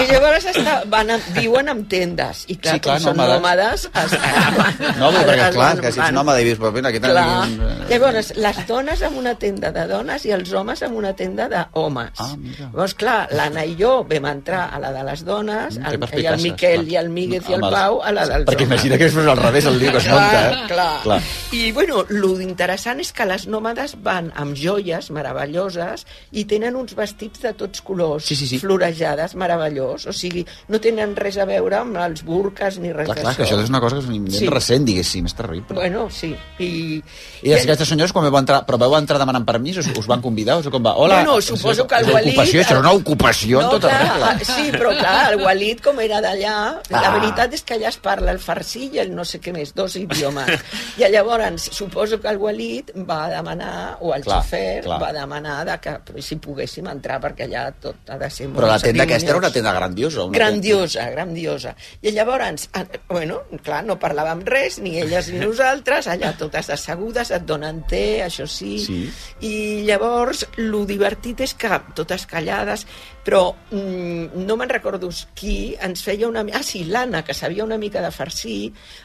[0.00, 2.44] I llavors està, van a, viuen en tendes.
[2.48, 3.86] I clar, Sí, clar, són nòmades.
[3.92, 4.16] Es,
[5.00, 7.16] No, perquè, clar, que si ets nòmada i vius, però mira, aquí tenim...
[7.16, 7.44] Clar.
[7.44, 11.48] un- Llavors, les dones amb una tenda de dones i els homes amb una tenda
[11.50, 12.14] d'homes.
[12.22, 12.70] Ah, mira.
[12.70, 16.26] Llavors, clar, l'Anna i jo vam entrar a la de les dones, Mm, el, i
[16.30, 16.88] el Miquel clar.
[16.92, 18.70] i el Míguez i el Pau a la dels Perquè homes.
[18.70, 20.56] imagina que és al revés el lío que es munta, eh?
[20.68, 21.02] clar.
[21.02, 21.20] clar.
[21.52, 27.42] I, bueno, l'interessant és que les nòmades van amb joies meravelloses i tenen uns vestits
[27.42, 28.58] de tots colors, Sí, sí, sí.
[28.62, 30.06] florejades, meravellós.
[30.06, 33.44] O sigui, no tenen res a veure amb els burques ni res Clar, clar, que
[33.46, 34.46] això és una cosa que és un Sí.
[34.48, 35.74] recent, diguéssim, és terrible.
[35.74, 36.34] Bueno, sí.
[36.58, 37.02] I,
[37.42, 40.20] I els aquestes senyors, quan vau entrar, però vau entrar demanant permís, us, us van
[40.22, 40.94] convidar, o com va?
[40.96, 42.28] Hola, Bueno, suposo que el Walid...
[42.34, 44.30] ocupació, això era una ocupació en no, tota clar, regla.
[44.44, 46.54] Sí, però clar, el Walid, com era d'allà,
[46.90, 47.10] la Ah.
[47.18, 49.96] veritat és que allà es parla el farcí i el no sé què més, dos
[49.96, 50.50] idiomes.
[50.98, 55.00] I llavors, suposo que el Walid va demanar, o el Clar, xofer clar.
[55.02, 58.78] va demanar de que si poguéssim entrar, perquè allà tot ha de ser Però la
[58.78, 60.24] tenda aquesta era una tenda grandiosa.
[60.24, 61.74] Una Grandiosa, grandiosa.
[62.02, 67.30] I llavors, ah, bueno, clar, no parlàvem res, ni elles ni nosaltres, allà totes assegudes,
[67.30, 68.78] et donen té, això sí.
[68.84, 69.00] Sí.
[69.40, 69.54] I
[69.86, 72.86] llavors, lo divertit és que, totes callades,
[73.24, 76.44] però mm, no me'n recordo qui ens feia una...
[76.56, 78.56] Ah, sí, l'Anna, que sabia una mica de farcí,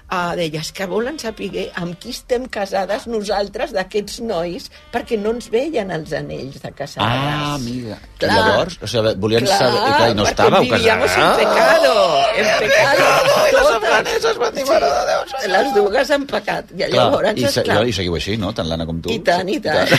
[0.10, 5.36] uh, deia, és que volen saber amb qui estem casades nosaltres d'aquests nois, perquè no
[5.36, 7.01] ens veien els anells de casades.
[7.06, 7.97] Ah, amiga.
[8.15, 8.36] I Clar.
[8.36, 9.82] llavors, o sigui, volien Clar, saber...
[9.82, 11.17] I, clar, i no perquè estàveu casats.
[11.19, 11.95] en pecado,
[12.36, 13.10] en pecado.
[13.25, 13.75] les totes.
[13.75, 15.56] afganeses van dir, mare de Déu, senyor.
[15.56, 16.71] Les dues en pecat.
[16.71, 18.54] I Clar, llavors, i, se, esclar, i seguiu així, no?
[18.56, 19.12] Tant l'Anna com tu.
[19.13, 19.91] i tant, i tant.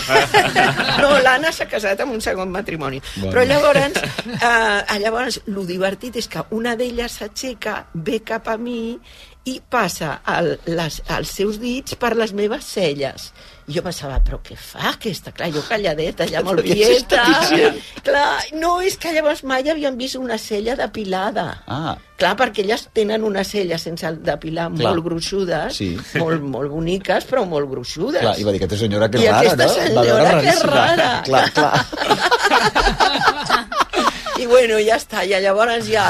[1.02, 3.00] No, l'Anna s'ha casat amb un segon matrimoni.
[3.16, 3.32] Bueno.
[3.34, 4.00] Però llavors,
[4.36, 8.96] eh, llavors, lo divertit és que una d'elles s'aixeca, ve cap a mi
[9.46, 13.30] i passa el, les, els seus dits per les meves celles.
[13.66, 15.32] I jo pensava, però què fa aquesta?
[15.34, 17.24] Clar, jo calladeta, allà molt quieta.
[18.06, 21.48] Clar, no, és que llavors mai havien vist una cella depilada.
[21.66, 24.86] Ah, Clar, perquè elles tenen una cella sense depilar Clar.
[24.94, 25.98] molt gruixudes, Sí.
[26.16, 28.22] molt, molt boniques, però molt gruixudes.
[28.22, 29.68] clar, i va dir, aquesta senyora que I rara, aquesta no?
[29.68, 30.72] Va senyora veure que raríssima.
[30.72, 31.22] rara.
[31.26, 31.86] Clar, clar.
[34.46, 36.04] I bueno, ja està, i llavors ja,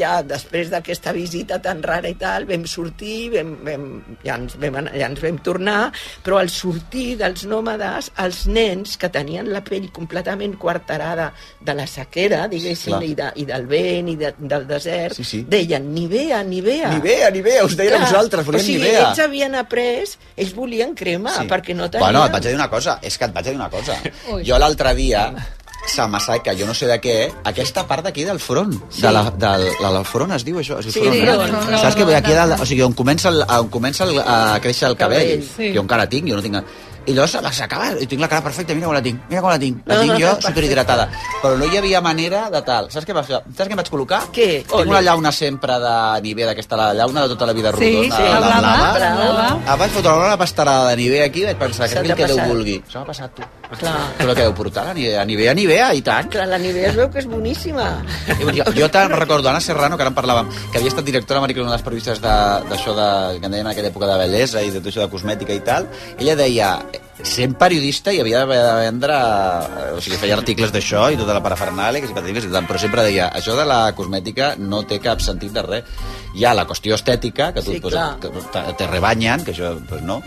[0.00, 3.84] ja després d'aquesta visita tan rara i tal, vam sortir, vam, vam,
[4.26, 5.92] ja, ens vam, anar- ja ens vam tornar,
[6.26, 11.28] però al sortir dels nòmades, els nens que tenien la pell completament quarterada
[11.60, 13.04] de la sequera, diguéssim, Clar.
[13.06, 15.42] i, de, i del vent i de, del desert, Sí, sí.
[15.46, 16.90] deien Nivea, Nivea.
[16.96, 19.06] Ni vea, ni vea, us deien a vosaltres, volien o sigui, ni vea.
[19.12, 21.46] ells havien après, ells volien crema, sí.
[21.46, 22.08] perquè no tenien...
[22.08, 24.00] Bueno, et vaig a dir una cosa, és que et vaig dir una cosa.
[24.42, 25.28] Jo l'altre dia,
[25.86, 29.02] se m'assaca, jo no sé de què, aquesta part d'aquí del front, sí.
[29.02, 30.78] de, la, del, de la front es diu això?
[30.78, 31.32] Es diu Sí, front, sí, eh?
[31.32, 31.78] el front.
[31.80, 34.88] Saps que ve aquí dalt, o sigui, on comença, el, on comença el, a créixer
[34.90, 35.50] el cabell, Cabell.
[35.56, 35.72] Sí.
[35.74, 36.62] jo encara tinc, jo no tinc...
[37.08, 39.48] I llavors se m'assacava, i tinc la cara perfecta, mira com la tinc, mira com
[39.48, 40.48] la tinc, la No, tinc no, jo perfecte.
[40.52, 41.06] superhidratada.
[41.40, 42.90] Però no hi havia manera de tal.
[42.92, 43.26] Saps què, vas?
[43.32, 44.18] Saps què em vaig col·locar?
[44.36, 44.48] Què?
[44.68, 44.90] Tinc Oli.
[44.92, 45.94] una llauna sempre de
[46.26, 48.98] Nivea, d'aquesta, la llauna de tota la vida Sí, rodona, sí, la la blava, blava.
[49.00, 49.48] la blava.
[49.66, 52.44] Ah, vaig fotre una pastarada de Nivea aquí i vaig pensar que aquell que Déu
[52.52, 52.82] vulgui.
[52.92, 53.48] Se m'ha passat, tu.
[53.70, 53.98] Clar.
[54.18, 54.84] Però què deu portar?
[54.88, 56.30] La Nivea, Nivea, Nivea, i tant.
[56.32, 57.86] Clar, la Nivea es veu que és boníssima.
[58.40, 61.68] Jo, jo te'n recordo, Anna Serrano, que ara en parlàvem, que havia estat directora americana
[61.68, 64.74] una de les periodistes d'això de, que en deien en aquella època de bellesa i
[64.74, 65.86] de tot això de cosmètica i tal,
[66.18, 66.72] ella deia,
[67.22, 71.42] sent periodista i havia de vendre, eh, o sigui, feia articles d'això i tota la
[71.44, 75.00] parafernàlia, que si patines i tant, però sempre deia, això de la cosmètica no té
[75.00, 75.84] cap sentit de res.
[76.34, 78.16] Hi ha la qüestió estètica, que tu Sí, pues, clar.
[78.76, 80.22] te, rebanyen, que això pues, no,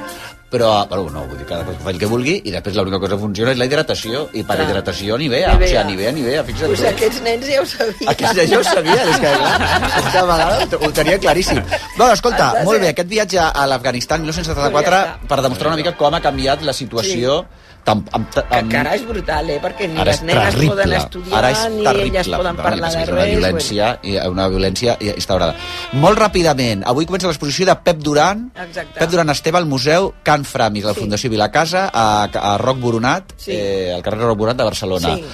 [0.54, 3.16] però, però no, vull dir, cada cosa fa el que vulgui i després l'única cosa
[3.16, 4.68] que funciona és la hidratació i per Clar.
[4.70, 5.66] hidratació Nivea, Nivea.
[5.66, 6.68] o sigui, Nivea, Nivea, fixa't.
[6.70, 6.88] Pues tu.
[6.92, 8.10] aquests nens ja ho sabien.
[8.12, 11.64] Aquests ja ho sabien, és que clar, és que a vegades ho tenia claríssim.
[11.98, 15.28] Bueno, escolta, de molt bé, aquest viatge a l'Afganistan 1974 Pues ja està.
[15.34, 17.46] per demostrar una mica com ha canviat la situació
[17.84, 19.58] Tam, amb, Que amb, encara és brutal, eh?
[19.60, 20.70] Perquè ni ara les nenes terrible.
[20.72, 22.06] poden estudiar, ara és ni terrible.
[22.14, 23.12] elles poden Bueno, parlar de que res.
[23.12, 25.56] una violència, i una violència instaurada.
[26.00, 28.54] Molt ràpidament, avui comença l'exposició de Pep Duran.
[28.56, 29.00] Exacte.
[29.02, 31.02] Pep Duran Esteve al Museu Can Framis, de la Sí.
[31.02, 33.52] Fundació Vilacasa, a, a Roc Boronat, Sí.
[33.52, 35.16] eh, al carrer Roc Boronat de Barcelona.
[35.18, 35.26] Sí.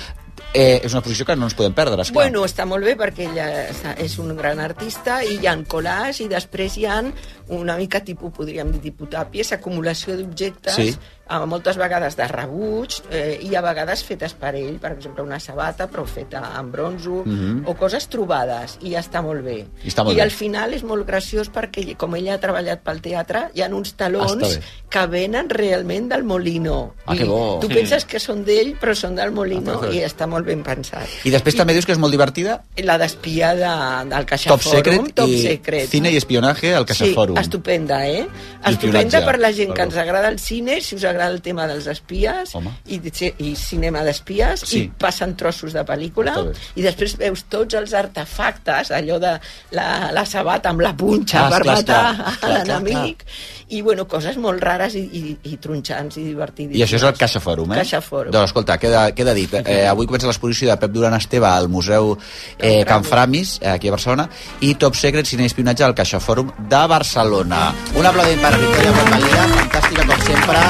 [0.52, 2.24] Eh, és una exposició que no ens podem perdre, esclar.
[2.24, 3.68] Bueno, està molt bé perquè ella
[4.02, 7.04] és un gran artista i hi ha collage i després hi ha
[7.50, 10.96] una mica tipus, podríem dir, tipotàpies, acumulació d'objectes Sí.
[11.30, 15.40] A moltes vegades de rebuig eh, i a vegades fetes per ell, per exemple una
[15.40, 17.64] sabata però feta en bronzo Mhm.
[17.70, 19.60] o coses trobades i ja està molt bé.
[19.84, 20.24] I està molt I bé.
[20.24, 23.94] al final és molt graciós perquè com ell ha treballat pel teatre hi ha uns
[23.94, 26.96] talons que venen realment del Molino.
[27.06, 27.60] Ah, que I bo.
[27.62, 31.06] Tu penses que són d'ell però són del Molino Ah, i està molt ben pensat.
[31.24, 32.64] I després també dius que és molt divertida?
[32.84, 35.90] La d'espia de, del Caixa Top Forum, Secret Top i Secret.
[35.90, 37.38] Cine i espionaje al Caixa Sí, Forum.
[37.38, 38.26] estupenda, eh?
[38.26, 41.42] I Estupenda espionatge, per la gent que ens agrada el cine, si us agrada el
[41.42, 42.72] tema dels espies Home.
[42.88, 43.00] i,
[43.44, 44.84] i cinema d'espies, Sí.
[44.86, 46.36] i passen trossos de pel·lícula,
[46.76, 49.36] i després veus tots els artefactes, allò de
[49.76, 53.24] la, la sabata amb la punxa Ah, per esclar, matar a l'enemic,
[53.70, 56.80] i bueno, coses molt rares i, i, i tronxants i divertidíssimes.
[56.80, 57.82] I això és el Caixa Fòrum, eh?
[57.84, 58.32] Caixa Fòrum.
[58.34, 59.54] Doncs escolta, queda, queda dit.
[59.62, 62.16] Eh, avui comença l'exposició de Pep Duran Esteve al Museu
[62.58, 64.28] eh, Can Framis, eh, aquí a Barcelona,
[64.66, 67.70] i Top Secret, cine i espionatge al Caixa Fòrum de Barcelona.
[67.96, 70.62] Un aplaudiment per Victoria Portalia, fantàstica com sempre.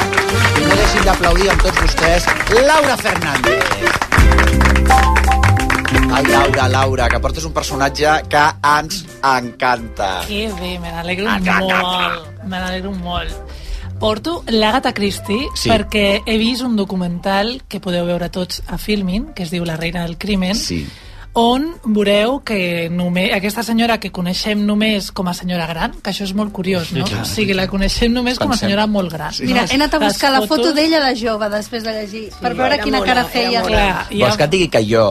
[0.59, 2.27] I no deixin d'aplaudir amb tots vostès
[2.65, 3.65] Laura Fernández.
[6.09, 8.43] Ai, Laura, Laura, que portes un personatge que
[8.79, 10.09] ens encanta.
[10.27, 13.35] Que bé, me n'alegro molt, me n'alegro molt.
[13.99, 15.67] Porto l'Agatha Christie Sí.
[15.69, 19.75] perquè he vist un documental que podeu veure tots a Filmin, que es diu La
[19.75, 20.87] reina del crimen, Sí.
[21.33, 26.23] On veureu que només, aquesta senyora que coneixem només com a senyora gran, que això
[26.25, 27.05] és molt curiós, no?
[27.05, 27.21] clar.
[27.21, 29.31] o sigui, la coneixem només com a senyora molt gran.
[29.33, 29.45] Sí.
[29.45, 32.29] Mira, he anat a les buscar la foto fotos- d'ella de jove després de llegir,
[32.41, 33.61] per veure quina mona, cara feia.
[33.63, 35.07] Clar, hi Vols ha- que et digui que jo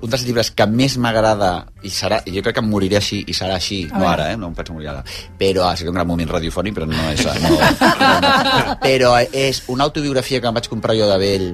[0.00, 3.24] un dels llibres que més m'agrada i serà, i jo crec que em moriré així
[3.26, 4.36] i serà així, A no ara, eh?
[4.36, 5.02] no em penso morir ara
[5.38, 9.82] però ha sigut un gran moment radiofònic però no és no, no, però és una
[9.84, 11.48] autobiografia que em vaig comprar jo de vell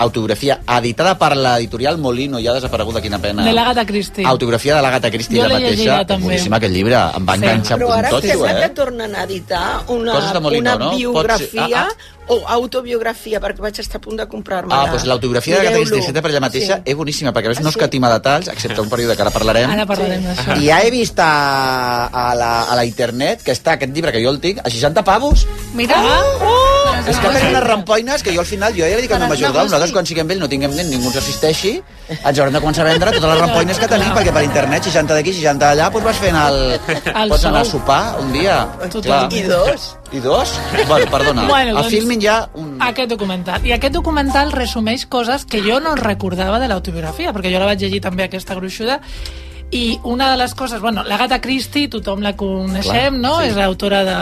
[0.00, 4.24] autobiografia editada per l'editorial Molino ja desapareguda, quina pena De l'Agatha Christie.
[4.26, 6.24] autobiografia de l'Agatha Christie Jo la l'he llegida, mateixa també.
[6.24, 7.42] boníssim aquest llibre em va Sí.
[7.44, 8.68] enganxar Però ara tot, sembla que eh?
[8.70, 10.90] tornen a editar una, Coses de Molino, una no?
[10.90, 11.88] Ser- biografia ah,
[12.30, 14.82] o autobiografia, perquè vaig estar a punt de comprar-me-la.
[14.84, 16.82] Ah, doncs l'autobiografia de Agatha Christie escrita per ella mateixa Sí.
[16.84, 17.78] és boníssima, perquè a més Ah, no sí?
[17.78, 19.68] escatima detalls, excepte un període que ara parlarem.
[19.70, 20.56] Ara parlarem d'això.
[20.62, 24.22] I ja he vist a, a, la, a la internet que està aquest llibre que
[24.22, 25.46] jo el tinc a 60 pavos.
[25.74, 26.79] Mira, Ah,
[27.10, 29.32] És que tenen unes rampoines que jo al final, jo ja li dic al meu
[29.32, 31.72] majordom, nosaltres quan siguem vell no tinguem nen, ningú ens assisteixi,
[32.16, 35.16] ens haurem de començar a vendre totes les rampoines que tenim, perquè per internet, 60
[35.18, 36.60] d'aquí, 60 d'allà, doncs vas fent el...
[37.10, 38.60] El Pots anar a sopar un dia.
[39.30, 39.90] I dos.
[40.12, 40.54] I dos?
[40.88, 41.46] Bueno, perdona.
[41.46, 42.40] Bueno, a doncs- Filmin ja...
[42.54, 42.76] Un...
[42.82, 43.66] Aquest documental.
[43.66, 47.82] I aquest documental resumeix coses que jo no recordava de l'autobiografia, perquè jo la vaig
[47.84, 49.00] llegir també aquesta gruixuda,
[49.72, 53.36] i una de les coses, bueno, l'Agatha Christie, tothom la coneixem, Clar, no?
[53.38, 53.46] sí.
[53.50, 54.16] És l'autora de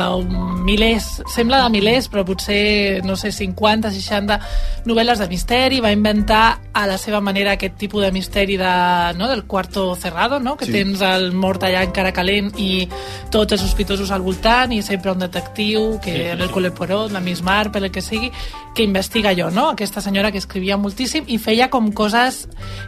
[0.68, 4.36] milers, sembla de milers, però potser, no sé, 50, 60
[4.84, 8.72] novel·les de misteri, va inventar a la seva manera aquest tipus de misteri de,
[9.16, 9.28] no?
[9.28, 10.56] del cuarto cerrado, no?
[10.56, 10.72] Que Sí.
[10.72, 12.86] tens el mort allà encara calent i
[13.30, 17.40] tots els sospitosos al voltant i sempre un detectiu, que el Hercule Poirot, la Miss
[17.42, 18.30] Marple, el que sigui,
[18.78, 19.64] que investiga allò, no?
[19.74, 22.44] Aquesta senyora que escrivia moltíssim i feia com coses...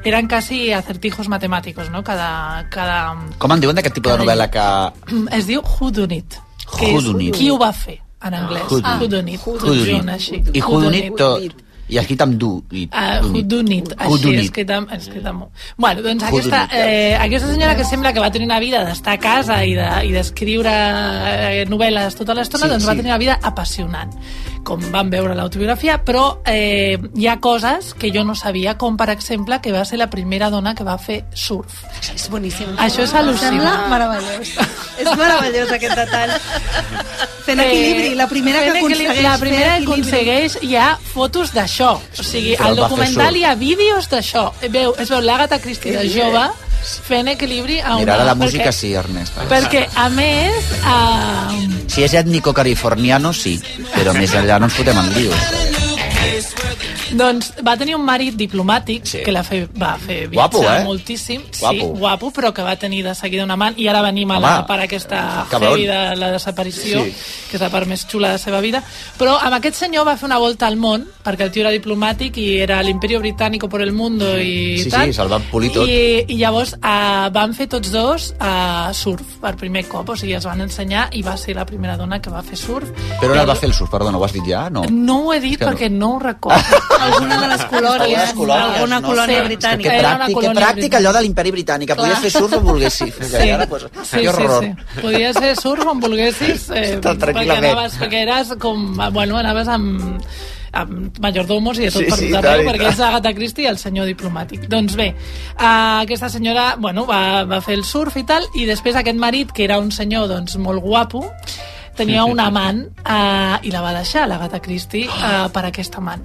[0.06, 2.04] Eren quasi acertijos matemàticos, no?
[2.06, 2.68] Cada...
[2.70, 3.00] cada
[3.42, 4.66] Com en diuen d'aquest tipus de novel·la que...
[5.36, 6.38] es diu Who Done It.
[6.78, 7.34] que Who Done It.
[7.40, 8.68] Qui ho va fer, en anglès.
[8.70, 9.10] Who Done Who It.
[9.10, 9.40] Done It.
[9.46, 10.54] Who Done It.
[10.54, 11.66] I Who Done Hudunit, tot...
[11.90, 12.48] I escrit amb du.
[12.70, 14.44] I, Uh, it, Who així, it.
[14.44, 15.48] escrit amb, escrit amb...
[15.76, 16.76] Bueno, doncs aquesta, it.
[16.78, 20.04] eh, aquesta senyora que sembla que va tenir una vida d'estar a casa i de-
[20.06, 23.00] i d'escriure de, eh, novel·les tota l'estona, Sí, doncs va sí.
[23.02, 24.14] tenir una vida apassionant,
[24.64, 29.08] com vam veure l'autobiografia, però eh, hi ha coses que jo no sabia, com per
[29.10, 31.82] exemple que va ser la primera dona que va fer surf.
[32.14, 32.76] és boníssim.
[32.76, 33.88] Això és Sembla al·lucinant.
[33.90, 34.52] meravellós.
[34.98, 36.30] és meravellós aquest detall.
[37.44, 41.94] Fent Eh, equilibri, la primera que aconsegueix La primera que aconsegueix hi ha fotos d'això.
[42.18, 44.50] O sigui, al documental hi ha vídeos d'això.
[44.68, 46.44] Veu, es veu l'Agatha Christie de jove
[46.80, 48.04] fent equilibri a una...
[48.04, 49.40] Mira, ara la música perquè, sí, Ernest.
[49.50, 53.56] Perquè, a més, uh, Si és ètnico-californiano, sí,
[53.90, 55.48] però més enllà no ens fotem en líos.
[57.16, 59.18] Doncs va tenir un marit diplomàtic Sí.
[59.24, 60.84] que la fe, va fer Guapo, viatjar eh?
[60.84, 61.42] moltíssim.
[61.60, 61.74] Guapo.
[61.74, 64.58] Sí, guapo, però que va tenir de seguida un amant i ara venim a la
[64.58, 67.14] Home, part aquesta heavy de la desaparició, Sí.
[67.50, 68.82] que és la part més xula de la seva vida.
[69.18, 72.36] Però amb aquest senyor va fer una volta al món, perquè el tio era diplomàtic
[72.38, 75.06] i era l'Imperio Británico por el mundo i Sí, tal.
[75.06, 75.86] sí, se'l van polir tot.
[75.88, 80.34] I, i llavors uh, van fer tots dos uh, surf per primer cop, o sigui,
[80.34, 82.88] es van ensenyar i va ser la primera dona que va fer surf.
[83.20, 83.90] Però I el va fer el surf?
[83.90, 84.68] Perdona, ho has dit ja?
[84.70, 84.84] No.
[84.90, 85.70] No ho he dit que no.
[85.72, 86.58] perquè no ho recordo.
[87.06, 89.08] Alguna de les colònies, colònies, alguna no?
[89.08, 89.40] colònia.
[89.40, 89.96] Que britànica.
[89.96, 93.18] Una pràctic, que pràctic allò de l'imperi britànic, que podies fer surf on volguessis.
[93.32, 93.50] Sí.
[93.56, 95.00] Ara, pues, Sí, que sí, sí.
[95.00, 98.88] Podia ser surf on volguessis, eh, Tot perquè, anaves, perquè eres com...
[99.12, 100.24] Bueno, anaves amb
[100.70, 103.70] amb majordomos i de tot Sí, per tot arreu, i perquè és Agatha Christie i
[103.70, 104.68] el senyor diplomàtic.
[104.70, 105.08] Doncs bé,
[105.56, 109.50] uh, aquesta senyora bueno, va, va fer el surf i tal, i després aquest marit,
[109.50, 111.24] que era un senyor doncs, molt guapo,
[112.00, 116.22] tenia un amant eh, i la va deixar, l'Agatha Christie, eh, per aquest amant.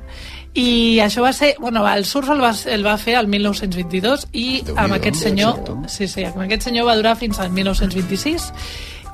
[0.55, 1.55] I això va ser...
[1.59, 5.59] Bueno, el Surf el va, el va fer el 1922 i amb aquest senyor...
[5.91, 8.51] Sí, sí, amb aquest senyor va durar fins al 1926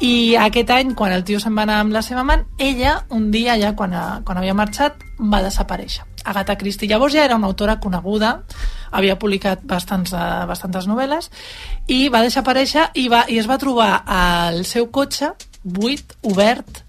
[0.01, 3.29] i aquest any, quan el tio se'n va anar amb la seva amant, ella, un
[3.33, 3.93] dia ja quan,
[4.25, 6.07] quan havia marxat, va desaparèixer.
[6.25, 6.89] Agatha Christie.
[6.89, 8.31] Llavors ja era una autora coneguda,
[8.91, 11.29] havia publicat bastants, uh, bastantes novel·les,
[11.93, 16.81] i va desaparèixer i, va, i es va trobar al seu cotxe buit, obert,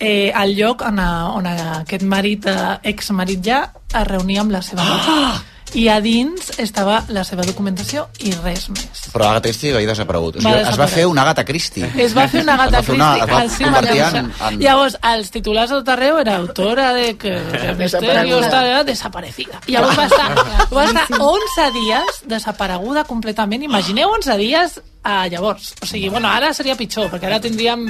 [0.00, 3.64] eh, al lloc on, a, on aquest marit, eh, exmarit ja,
[4.00, 5.42] es reunia amb la seva dona.
[5.74, 9.00] I a dins estava la seva documentació i res més.
[9.10, 10.36] Però Agatha Christie havia desaparegut.
[10.36, 11.88] O Va sigui, es va fer una Agatha Christie.
[11.98, 14.14] Es va fer una va fer una- Christie es va convertir mateix.
[14.20, 18.84] en- en- Llavors, els titulars de tot arreu era autora de que el misterio està
[18.84, 19.60] desaparecida.
[19.66, 20.30] I llavors va estar,
[20.76, 23.64] va estar 11 dies desapareguda completament.
[23.64, 25.74] Imagineu 11 dies a llavors.
[25.82, 27.84] O sigui, bueno, ara seria pitjor, perquè ara tindríem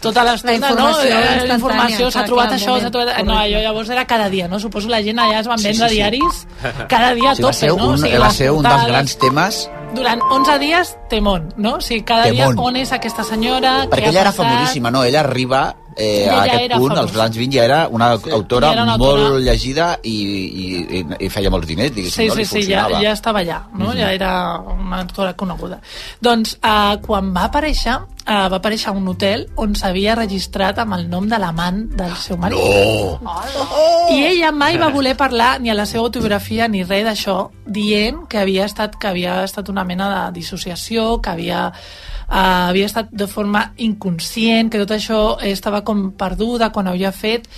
[0.00, 0.88] tota l'estona, no?
[0.94, 3.18] informació Eh, La informació, s'ha trobat clar, això, s'ha trobat...
[3.26, 4.60] No, allò llavors era cada dia, no?
[4.62, 6.44] Suposo la gent allà es van vendre diaris
[6.88, 7.88] cada dia a Sí, tope, ser no?
[7.90, 9.64] un, O sigui, va ser un dels grans temes
[9.96, 11.76] durant 11 dies, temón, no?
[11.76, 12.54] O sigui, cada Temón.
[12.56, 15.04] dia on és aquesta senyora, perquè què ella era famosíssima, no?
[15.04, 17.00] Ella arriba eh, Ella a aquest punt, famosa.
[17.02, 19.28] als anys 20, ja era una autora Ja era una autora.
[19.30, 20.66] molt llegida i, i,
[21.00, 22.34] i, i feia molts diners, diguéssim, Sí, no?
[22.34, 23.92] sí, Li sí, ja, ja estava allà, no?
[23.96, 25.80] Ja era una actora coneguda.
[26.20, 30.94] Doncs, eh, quan va aparèixer, eh, va aparèixer a un hotel on s'havia registrat amb
[30.98, 32.58] el nom de l'amant del seu marit.
[32.58, 33.20] No!
[34.10, 38.26] I ella mai va voler parlar ni a la seva autobiografia ni res d'això, dient
[38.28, 41.72] que havia estat que havia estat una mena de dissociació, que havia
[42.28, 47.12] uh, havia estat de forma inconscient, que tot això estava com perduda quan ho havia
[47.12, 47.48] fet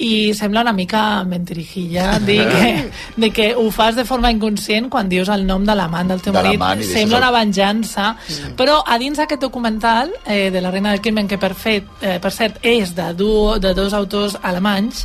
[0.00, 5.10] i sembla una mica mentirijilla dir que, de que ho fas de forma inconscient quan
[5.12, 6.86] dius el nom de l'amant del teu De marit.
[6.88, 8.14] sembla una venjança
[8.56, 12.16] però a dins d'aquest documental eh, de la reina del crimen que per, fet, eh,
[12.18, 13.30] per cert és de, du,
[13.60, 15.04] de dos autors alemanys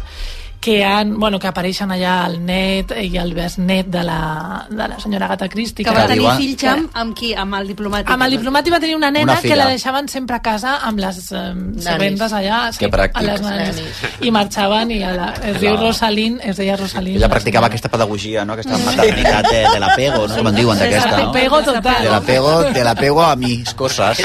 [0.66, 4.96] que, han, bueno, que apareixen allà el net i el besnet de la, de la
[5.00, 7.34] senyora Agatha Christie Que va tenir diuen- fills amb, amb qui?
[7.38, 8.10] Amb el diplomàtic.
[8.16, 10.98] amb el diplomàtic va tenir una nena Una que la deixaven sempre a casa amb
[11.04, 11.44] les eh,
[11.86, 13.20] serventes allà Que pràctic.
[13.22, 13.82] a les nanes.
[14.26, 18.44] i marxaven i a la, es diu Rosalín es deia Rosalín Ella practicava aquesta pedagogia,
[18.46, 18.54] no?
[18.58, 20.36] Aquesta maternitat de, de l'apego, no?
[20.42, 21.30] Com en diuen d'aquesta, no?
[21.30, 24.24] apego total De l'apego, de l'apego a mis coses.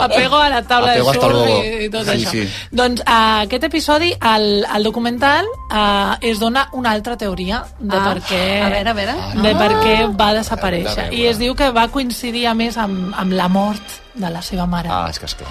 [0.00, 2.30] Apego a la taula Apego de surf i, i tot Sí, això.
[2.30, 2.48] sí.
[2.72, 8.12] Doncs uh, aquest episodi, al, al documental, uh, es dona una altra teoria de Ah,
[8.14, 9.14] per què a veure, a veure.
[9.42, 10.10] de per què Ah.
[10.16, 11.12] va desaparèixer.
[11.12, 13.82] I es diu que va coincidir a més amb, amb la mort
[14.14, 14.88] de la seva mare.
[14.90, 15.48] Ah, és que esclar.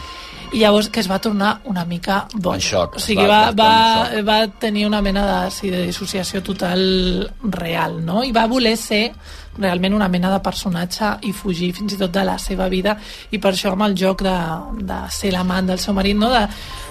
[0.53, 2.55] I llavors que es va tornar una mica boig.
[2.55, 6.41] En xoc, O sigui, va- va, va va tenir una mena de, sí, de dissociació
[6.43, 8.23] total real, no?
[8.23, 9.11] I va voler ser
[9.57, 12.97] realment una mena de personatge i fugir fins i tot de la seva vida
[13.31, 14.35] i per això amb el joc de,
[14.83, 16.29] de ser l'amant del seu marit, no?
[16.33, 16.45] de,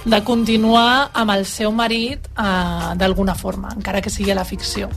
[0.04, 4.90] de continuar amb el seu marit eh, d'alguna forma, encara que sigui a la ficció.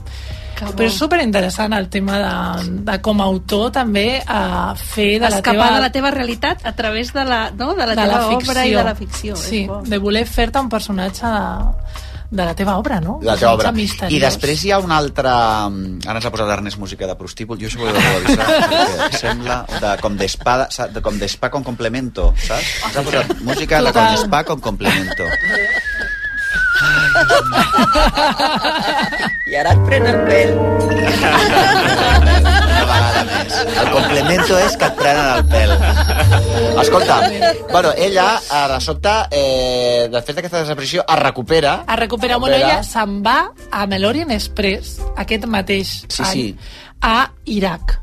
[0.58, 5.38] Però és superinteressant el tema de, de com a autor també eh, fer de la
[5.38, 5.68] Escapar teva...
[5.76, 7.74] de la teva realitat a través de la, no?
[7.78, 9.38] de la de teva la obra i de la ficció.
[9.38, 11.98] Sí, de voler fer-te un personatge de,
[12.30, 13.18] de la teva obra, no?
[13.22, 13.70] De la teva obra.
[14.12, 15.28] I després hi ha un altre...
[15.32, 17.56] Ara ens ha posat l'Ernest música de prostíbul.
[17.60, 21.48] Jo això ho he de avisar, perquè sembla de, com d'espada, sa- de, com d'espa
[21.54, 22.68] con complemento, saps?
[22.90, 25.24] Ens ha posat música de com d'espa con complemento.
[29.48, 30.50] I ara et pren el pèl.
[32.98, 33.58] Vegada més.
[33.82, 35.74] El complemento és que et prenen el pèl.
[36.82, 37.18] Escolta,
[37.70, 41.84] bueno, ella, eh, de sobte, eh, després d'aquesta desaparició, es recupera.
[41.88, 43.38] Es recupera, bueno, ella se'n va
[43.70, 46.56] a Melorian Express, aquest mateix Sí, any, sí.
[47.02, 47.98] a Iraq.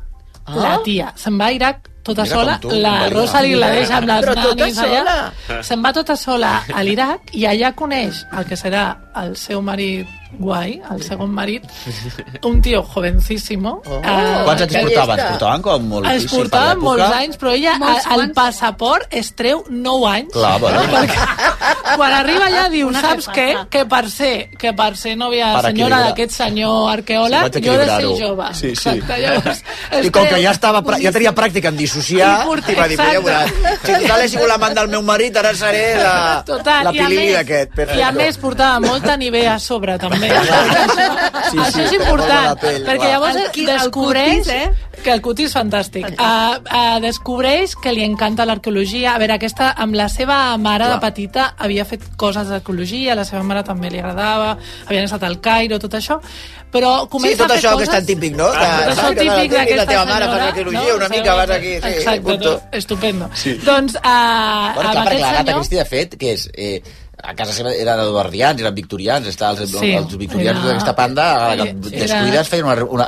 [0.54, 3.08] La tia se'n va a Iraq tota Mira sola, tu, la Maria.
[3.16, 5.00] Rosalie la deixa amb les Però tota nanis allà.
[5.00, 5.62] sola.
[5.66, 8.84] Se'n va tota sola a l'Iraq i allà coneix el que serà
[9.24, 10.06] el seu marit
[10.38, 11.64] guai, el segon marit,
[12.48, 13.82] un tio jovencíssimo.
[13.86, 14.00] Oh.
[14.02, 15.62] eh, Quants anys que es portaven?
[15.62, 18.34] Com molt es portaven molts anys, però ella Molts al, al quants?
[18.40, 20.32] passaport es treu 9 anys.
[20.34, 20.82] Clar, bueno.
[20.96, 23.46] Perquè quan arriba allà diu, Una saps què?
[23.70, 27.86] Que per ser, que per ser nòvia Per senyora d'aquest senyor arqueòleg, jo he de
[27.86, 28.48] ser jove.
[28.58, 28.88] Sí, sí.
[28.96, 29.62] Exacte, llavors,
[30.02, 32.32] I com que ja estava ja tenia pràctica en dissociar,
[32.72, 33.52] I va dir, ja veuràs,
[33.84, 37.06] si total he sigut l'amant del meu marit, ara seré la, Total, la i a
[37.06, 37.96] pilili més- d'aquest.
[37.96, 40.30] I a més portava molta nivea a sobre, també.
[40.30, 44.66] Sí, Això sí, és que fa important, perquè llavors descobreix eh?
[45.06, 46.06] Que el cuti és fantàstic.
[46.18, 49.14] Uh, uh, descobreix que li encanta l'arqueologia.
[49.14, 50.96] A veure, aquesta, amb la seva mare Clar.
[50.96, 54.56] de petita havia fet coses d'arqueologia, la seva mare també li agradava,
[54.88, 56.18] havien estat al Cairo, tot això,
[56.74, 57.86] però Sí, comença tot a fer això coses...
[57.86, 58.50] que és tan típic, no?
[58.50, 61.14] Tot això típic la d'aquesta teva mare fa senyora, arqueologia, una no?
[61.14, 62.52] mica vas aquí, sí, Exacte, punto.
[62.52, 62.78] no?
[62.82, 63.30] estupendo.
[63.34, 63.56] Sí.
[63.64, 65.60] Doncs, uh, Bueno, amb clar, perquè aquest l'Agata senyor...
[65.62, 66.48] Christie, de fet, que és...
[66.54, 70.94] Eh, a casa seva eren eduardians, eren victorians, està, els, Sí, els victorians era- d'aquesta
[70.94, 73.06] panda, era- descuides feien una, una,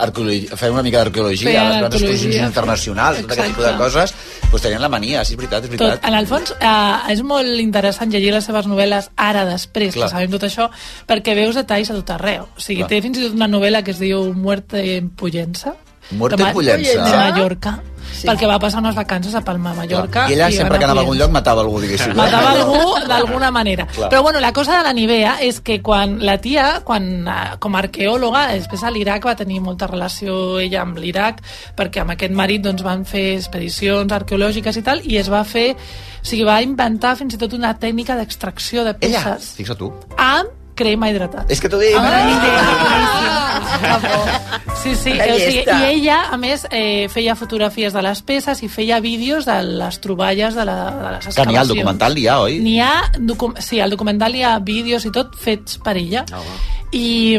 [0.57, 3.85] feien una mica d'arqueologia, les grans exposicions internacionals, tot aquest tipus de Exacte.
[3.85, 4.15] coses,
[4.51, 6.05] doncs tenien la mania, sí, és veritat, és Tot, veritat.
[6.09, 10.09] en el fons, eh, és molt interessant llegir les seves novel·les ara, després, Clar.
[10.09, 10.71] que sabem tot això,
[11.07, 12.49] perquè veus detalls a tot arreu.
[12.57, 12.89] O sigui, Clar.
[12.89, 15.77] té fins i tot una novel·la que es diu Muerte en Pollença.
[16.13, 17.05] Muerte en Pollença.
[17.05, 17.83] De Mallorca.
[18.13, 18.27] Sí.
[18.27, 20.27] Perquè va passar unes vacances a Palma, Mallorca.
[20.29, 22.15] I ella van sempre que anava a algun lloc matava algú, diguéssim.
[22.19, 23.87] Matava algú d'alguna manera.
[23.87, 24.11] Clar.
[24.11, 27.77] Però bueno, la cosa de la Nivea és que quan la tia, quan, eh, com
[27.77, 31.43] a arqueòloga, després a l'Iraq va tenir molta relació ella amb l'Iraq,
[31.79, 35.73] perquè amb aquest marit doncs, van fer expedicions arqueològiques i tal, i es va fer...
[36.19, 39.93] O sigui, va inventar fins i tot una tècnica d'extracció de Ella, peces fixa tu.
[40.19, 41.47] amb crema hidratada.
[41.51, 41.97] És que t'ho dic.
[44.83, 48.63] Sí, sí, Que o sigui, i ella, a més, eh, feia fotografies de les peces
[48.63, 51.49] i feia vídeos de les troballes de, la, de les Que excavacions.
[51.51, 52.59] n'hi ha, el documental n'hi ha, oi?
[52.65, 52.93] N'hi ha,
[53.65, 56.25] sí, al documental hi ha vídeos i tot fets per ella.
[56.29, 57.37] I, mm, I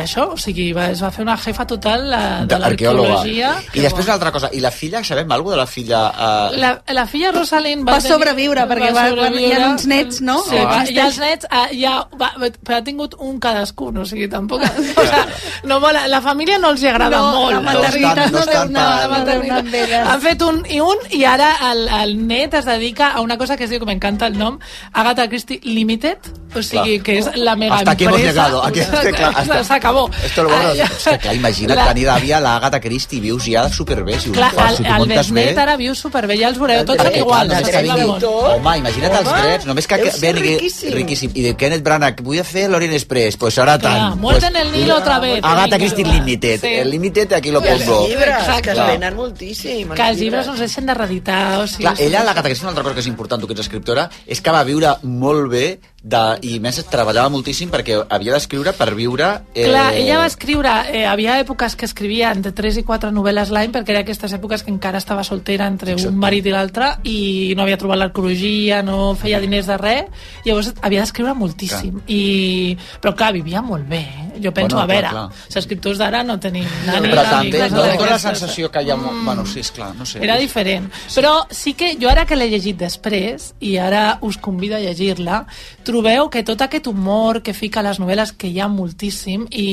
[0.00, 3.08] això, o sigui, va, es va fer una jefa total la, de Arqueòloga.
[3.08, 3.52] l'arqueologia.
[3.72, 6.00] I després una altra cosa, i la filla, sabem alguna de la filla...
[6.12, 6.58] Eh...
[6.60, 10.42] La, la filla Rosalind va, Va sobreviure, perquè va- quan hi ha uns nets, no?
[10.44, 10.64] Sí, Ah.
[10.68, 14.60] va, i els nets ah, ja, va, però ha tingut un cadascun, o sigui, tampoc...
[14.96, 15.24] O sea,
[15.64, 17.52] no mola, la família no els hi agrada No, molt.
[17.56, 20.06] la maternitat no no, estan per- no deu anar amb elles.
[20.12, 23.56] Han fet un i un i ara el, el net es dedica a una cosa
[23.56, 24.58] que es diu, que m'encanta el nom,
[24.92, 26.18] Agatha Christie Limited,
[26.56, 27.04] o sigui, Clar.
[27.04, 28.32] que és la mega Hasta aquí hemos empresa.
[28.46, 28.65] llegado.
[28.66, 30.10] Aquí, es que, clar, hasta- S'acabó.
[30.24, 30.84] Esto lo bueno, Ah, ja.
[30.84, 34.18] és que, clar, imagina't La- tenir d'àvia la Agatha Christie, vius ja superbé.
[34.20, 35.08] Si, ho- Clar, si el, t'ho el.
[35.08, 37.46] Besnet ara viu superbé, ja els veureu, tots Perquè, són iguals.
[37.70, 38.24] clar, molt.
[38.24, 40.92] Home, imagina't els Home, drets, només que deu riquíssim.
[40.92, 41.30] riquíssim.
[41.34, 44.16] I de Kenneth Branagh, vull fer l'Orient Express, pues serà Clar, tant.
[44.20, 45.40] muerte pues, en el Nilo otra vez.
[45.42, 46.04] Agatha Christie.
[46.04, 46.60] Limited.
[46.60, 46.66] Sí.
[46.66, 48.06] El Limited aquí lo I els pongo.
[48.08, 48.90] llibres, que es Clar.
[48.92, 49.88] venen moltíssim.
[49.90, 51.58] Que els llibres no es deixen de reeditar.
[51.60, 53.52] O sigui, Clar, ella, la Gata Christie, una altra cosa que és important, tu que
[53.54, 58.32] ets escriptora, és que va viure molt bé de, i més treballava moltíssim perquè havia
[58.32, 59.42] d'escriure per viure...
[59.54, 63.50] Eh, Clar, ella va escriure, eh, havia èpoques que escrivia entre 3 i 4 novel·les
[63.52, 66.12] l'any perquè era aquestes èpoques que encara estava soltera entre Exacte.
[66.12, 70.72] un marit i l'altre i no havia trobat l'arqueologia, no feia diners de res, llavors
[70.80, 72.00] havia d'escriure moltíssim.
[72.06, 72.76] I...
[73.00, 74.04] Però clar, vivia molt bé.
[74.36, 74.40] Eh?
[74.42, 75.46] Jo penso, Bueno, a veure, clar, clar.
[75.48, 78.96] els escriptors d'ara no tenim nani, Però també no dona la sensació que hi ha...
[78.96, 79.24] Mm.
[79.24, 80.20] Bueno, sí, és clar, no sé.
[80.24, 80.90] Era diferent.
[81.14, 85.44] Però sí que jo ara que l'he llegit després, i ara us convido a llegir-la,
[85.86, 89.66] trobeu que tot aquest humor que fica a les novel·les, que hi ha moltíssim, i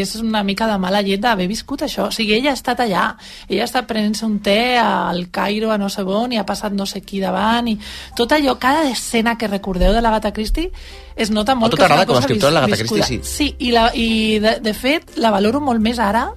[0.00, 2.08] és una mica de mala llet d'haver viscut això.
[2.10, 3.06] O sigui, ella ha estat allà,
[3.48, 6.74] ella ha estat prenent-se un té al Cairo, a no sé on, i ha passat
[6.76, 7.78] no sé qui davant, i
[8.16, 10.70] tot allò, cada escena que recordeu de l'Agatha Christie,
[11.16, 13.06] es nota molt tu que és una t'agrada com a cosa escriptora, l'Agatha viscuda.
[13.06, 13.24] Christie?
[13.24, 16.28] Sí, i, la, i de, de fet la valoro molt més ara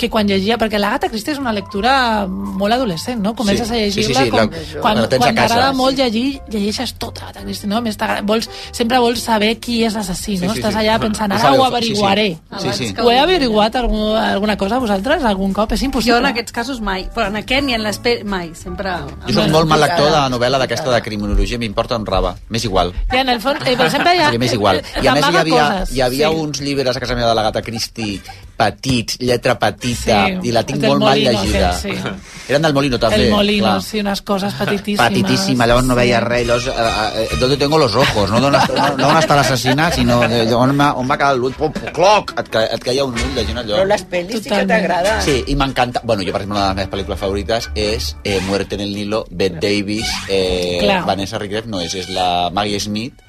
[0.00, 3.34] que quan llegia, perquè l'Agatha Christie és una lectura molt adolescent, no?
[3.36, 5.48] Comences Sí, a sí, sí, llegir-la sí, com, la- quan, la tens a quan casa,
[5.54, 5.76] t'agrada sí.
[5.76, 7.76] molt llegir, llegeixes tota Agatha Christie, no?
[7.76, 10.54] A Més t'agrada- vols, sempre vols saber qui és l'assassí, no?
[10.54, 10.80] Sí, sí, Estàs sí.
[10.80, 11.66] allà pensant, I ara ho sí, sí.
[11.66, 12.28] averiguaré.
[12.60, 12.88] Sí, sí.
[13.02, 15.72] Ho he averiguat algú, alguna cosa vosaltres algun cop?
[15.76, 16.14] És impossible.
[16.14, 18.94] Jo en aquests casos mai, però en aquest ni en l'espera, mai, sempre...
[19.28, 22.36] Jo soc molt mal lector de novel·la d'aquesta de criminologia, m'importa un raba.
[22.48, 22.94] M'és igual.
[23.12, 24.30] Ja, en el fons, eh, però sempre ha...
[24.30, 24.82] Sí, m'és igual.
[25.02, 26.34] I a més hi havia, coses, hi havia sí.
[26.44, 28.20] uns llibres a casa meva de la Gata Christie
[28.60, 31.70] petits, lletra petita, Sí, i la tinc molt mal llegida.
[31.70, 32.50] aquest, sí.
[32.50, 33.16] Eren del Molino, també.
[33.24, 33.82] El Molino, clar.
[33.82, 35.00] sí, unes coses petitíssimes.
[35.08, 38.28] Petitíssima, llavors no veia res, llavors, eh, eh, ¿dónde tengo los ojos?
[38.30, 41.54] No d'on no, no està l'assassina, sinó de, on, m'ha- on va quedar l'ull,
[41.94, 43.78] cloc, et, et caia un ull de gent allò.
[43.80, 45.22] Però les pel·lis sí que t'agraden.
[45.24, 46.02] Sí, i m'encanta...
[46.04, 48.92] Bueno, jo, per exemple, una de les meves pel·lícules favorites és eh, Muerte en el
[48.92, 51.06] Nilo, Bette Davis, eh, Clar.
[51.08, 53.24] Vanessa Redgrave, no és, és la Maggie Smith,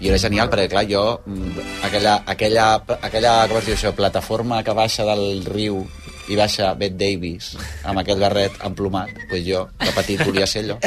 [0.00, 2.70] i era genial perquè, clar, jo, mm, aquella, aquella,
[3.00, 5.84] aquella com es diu això, plataforma que baixa del riu
[6.28, 7.52] i baixa Bette Davis
[7.84, 10.80] amb aquest barret emplomat, doncs jo, de petit, volia ser allò.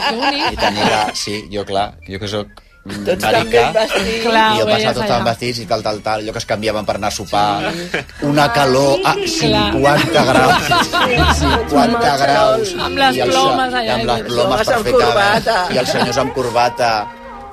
[0.00, 0.52] Que bonic.
[0.54, 1.00] I tenir la...
[1.18, 2.46] Sí, jo, clar, jo que sóc
[2.86, 4.22] mm, Tots ben vestits.
[4.24, 5.18] Clar, i jo passava tots allà.
[5.18, 7.72] els vestits i tal, tal, tal, allò que es canviaven per anar a sopar,
[8.30, 10.74] una calor a 50 graus,
[11.42, 12.74] 50 graus.
[12.88, 16.92] Amb les plomes allà, amb les plomes amb perfectament, i els senyors amb corbata,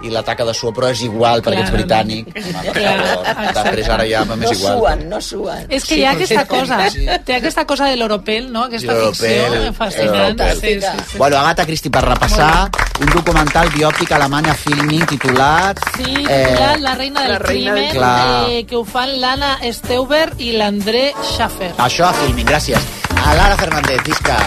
[0.03, 2.27] i la taca de suor, però és igual, perquè ets britànic.
[2.35, 3.27] Home, per Clar, favor.
[3.27, 3.53] exacte.
[3.63, 4.77] Després ara ja m'és No igual.
[4.77, 5.65] suen, no suen.
[5.69, 7.05] És que hi ha aquesta cosa, Sí.
[7.25, 8.63] té aquesta cosa de l'Oropel, no?
[8.65, 9.27] Aquesta ficció
[9.73, 10.37] fascinant.
[10.37, 10.59] l'Oropel.
[10.61, 11.17] Sí, sí, sí.
[11.17, 12.69] Bueno, Agatha Christie, per repassar,
[12.99, 15.79] un documental biòpic alemany a Filmin titulat...
[15.97, 20.31] Sí, titulat La reina del La reina del crimen, eh, que ho fan l'Anna Steuber
[20.37, 21.73] i l'André Schaffer.
[21.77, 22.77] Això a Filmin, gràcies.
[23.25, 24.37] A Lara Fernández, Isca.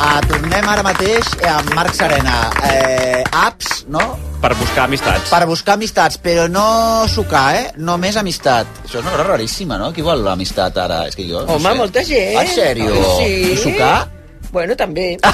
[0.00, 2.36] Uh, tornem ara mateix amb Marc Serena.
[2.64, 4.00] Eh, apps, no?
[4.40, 5.28] Per buscar amistats.
[5.28, 7.66] Per buscar amistats, però no sucar, eh?
[7.76, 8.66] Només amistat.
[8.86, 9.90] Això és una cosa raríssima, no?
[9.92, 11.02] Qui vol l'amistat ara?
[11.10, 11.76] És que jo, no Home, sé.
[11.82, 12.38] molta gent.
[12.40, 12.94] En sèrio?
[13.18, 13.34] Sí.
[13.52, 14.08] I sucar?
[14.52, 15.16] Bueno, també.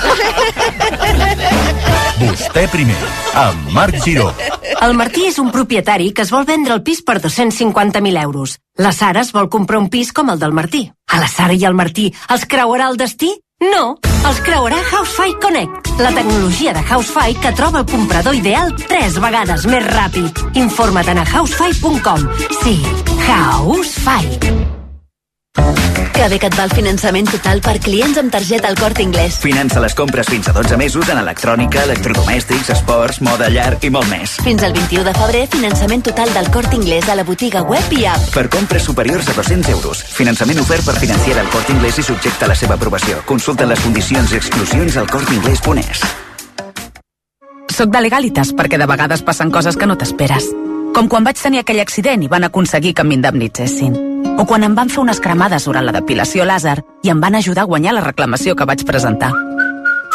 [2.20, 2.96] Vostè primer,
[3.36, 4.30] amb Marc Giró.
[4.82, 8.58] El Martí és un propietari que es vol vendre el pis per 250.000 euros.
[8.76, 10.86] La Sara es vol comprar un pis com el del Martí.
[11.12, 13.32] A la Sara i al Martí els creuarà el destí?
[13.64, 13.96] No,
[14.28, 19.64] els creuarà Housefy Connect, la tecnologia de Housefy que troba el comprador ideal tres vegades
[19.72, 20.44] més ràpid.
[20.60, 22.32] Informa't a housefy.com.
[22.62, 22.80] Sí,
[23.24, 24.75] Housefy.
[26.16, 29.36] Que bé que et va el finançament total per clients amb targeta al Corte Inglés.
[29.42, 34.08] Finança les compres fins a 12 mesos en electrònica, electrodomèstics, esports, moda llar i molt
[34.08, 34.38] més.
[34.46, 38.06] Fins al 21 de febrer, finançament total del Corte Inglés a la botiga web i
[38.08, 38.32] app.
[38.32, 40.02] Per compres superiors a 200 euros.
[40.16, 43.20] Finançament ofert per financiar el Corte Inglés i subjecte a la seva aprovació.
[43.28, 46.04] Consulta les condicions i exclusions al corteinglés.es.
[47.76, 50.48] Soc de Legalitas perquè de vegades passen coses que no t'esperes.
[50.96, 54.15] Com quan vaig tenir aquell accident i van aconseguir que m'indemnitzessin.
[54.36, 57.64] O quan em van fer unes cremades durant la depilació làser i em van ajudar
[57.64, 59.32] a guanyar la reclamació que vaig presentar.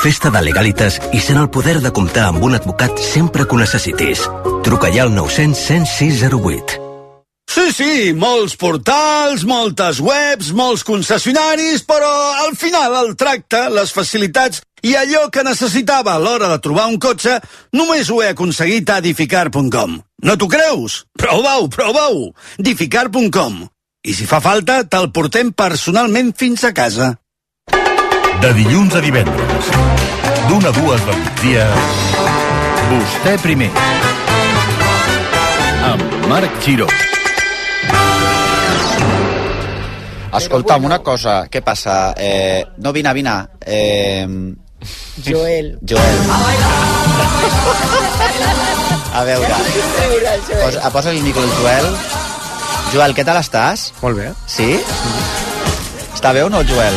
[0.01, 3.59] Festa de Legalitas i sent el poder de comptar amb un advocat sempre que ho
[3.61, 4.23] necessitis.
[4.65, 6.81] Truca ja al 900 106 08.
[7.51, 12.09] Sí, sí, molts portals, moltes webs, molts concessionaris, però
[12.45, 16.95] al final el tracte, les facilitats i allò que necessitava a l'hora de trobar un
[16.97, 17.35] cotxe
[17.75, 19.99] només ho he aconseguit a edificar.com.
[20.23, 21.03] No t'ho creus?
[21.19, 22.31] Prova-ho, prova-ho!
[22.63, 23.65] edificar.com.
[24.01, 27.11] I si fa falta, te'l portem personalment fins a casa.
[28.41, 29.67] De dilluns a divendres,
[30.47, 31.67] d'una a dues del migdia,
[32.89, 33.67] vostè primer.
[35.91, 36.87] Amb Marc Giró.
[40.41, 42.15] Escolta'm, una cosa, què passa?
[42.17, 43.37] Eh, no, vine, vine.
[43.61, 44.25] Eh,
[45.21, 45.75] Joel.
[45.85, 46.19] Joel.
[49.13, 49.63] A veure,
[50.57, 52.30] posa, posa el micro al Joel.
[52.91, 53.89] Joel, què tal estàs?
[54.03, 54.29] Molt bé.
[54.51, 54.73] Sí?
[56.13, 56.95] Està bé o no, Joel?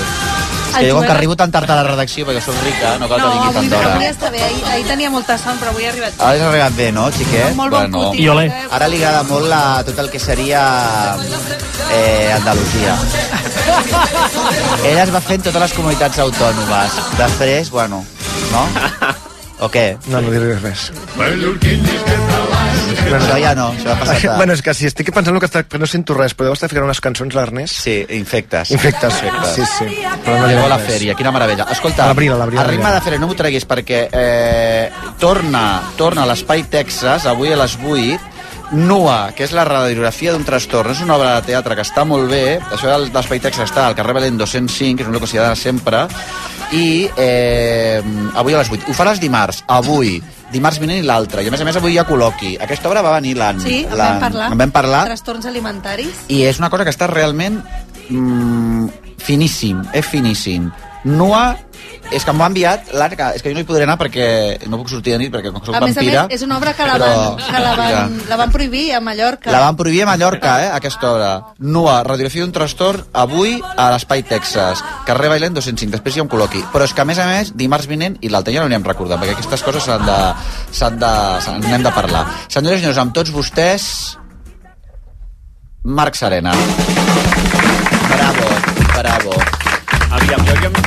[0.74, 3.07] És que jo com que arribo tan tard a la redacció perquè soc rica, no
[3.07, 3.92] cal No, que vingui avui, tanta hora.
[3.95, 4.40] avui està bé.
[4.42, 6.16] Ahir, ahir tenia molta son, però avui he arribat.
[6.18, 7.55] Ara has arribat bé, no, xiquet?
[7.55, 8.24] Molt bon cuti.
[8.24, 8.49] I olé.
[8.74, 10.64] Ara li agrada molt la, tot el que seria
[11.95, 12.97] eh, Andalusia.
[14.90, 16.99] Ella es va fent totes les comunitats autònomes.
[17.22, 18.03] Després, bueno,
[18.51, 18.66] no?
[19.65, 19.95] O què?
[20.12, 20.91] No, no diré res.
[23.05, 24.35] Això ja no, això ha passat a...
[24.41, 25.62] Bueno, és que si estic pensant el que està...
[25.65, 27.79] que no sento res, però deu estar ficant unes cançons l'Ernest.
[27.87, 28.75] Sí, infectes.
[28.77, 29.23] Infectes.
[29.23, 29.55] Infectes.
[29.57, 30.03] Sí, sí.
[30.27, 31.69] Però no Llegó la fèria, quina meravella.
[31.73, 34.85] Escolta, A l'abril, a l'abril, a a ritme de fèria, no m'ho treguis perquè eh,
[35.23, 35.65] torna,
[35.97, 38.34] torna a l'Espai Texas, avui a les 8,
[38.75, 40.91] Nua, que és la radiografia d'un trastorn.
[40.91, 42.59] És una obra de teatre que està molt bé.
[42.75, 45.39] Això de l'Espai Texas està al carrer Belén 205, que és un lloc que s'hi
[45.39, 46.01] ha d'anar sempre.
[46.75, 48.03] I eh,
[48.35, 48.89] avui a les 8.
[48.91, 50.16] Ho faràs dimarts, avui,
[50.51, 51.45] dimarts vinent i l'altre.
[51.45, 52.57] I a més a més avui hi ha col·loqui.
[52.66, 53.62] Aquesta obra va venir l'any.
[53.62, 54.51] Sí, en vam parlar.
[54.51, 56.25] En vam parlar Trastorns alimentaris.
[56.29, 57.61] i és una cosa que està realment
[58.09, 58.89] mm,
[59.22, 60.68] finíssim, és finíssim.
[61.05, 61.57] Nua,
[62.11, 64.78] és que m'ho ha enviat que- és que jo no hi podré anar perquè no
[64.78, 66.22] puc sortir de nit, perquè com que soc A més a vampira...
[66.24, 69.00] més, és una obra que la però- van, que la van, la van prohibir a
[69.00, 69.50] Mallorca.
[69.52, 71.30] La van prohibir a Mallorca, eh, aquesta obra.
[71.59, 76.30] Nua, radiografia d'un trastorn, avui a l'Espai Texas, carrer Bailent 205, després hi ha un
[76.32, 76.64] col·loqui.
[76.72, 79.20] Però és que, a més a més, dimarts vinent, i l'altre ja no anirem recordant,
[79.20, 80.18] perquè aquestes coses s'han de,
[80.72, 82.24] s'han de, n'hem de parlar.
[82.48, 84.16] Senyores i senyors, amb tots vostès,
[85.84, 86.52] Marc Serena.
[88.09, 88.48] Bravo,
[88.96, 89.53] bravo.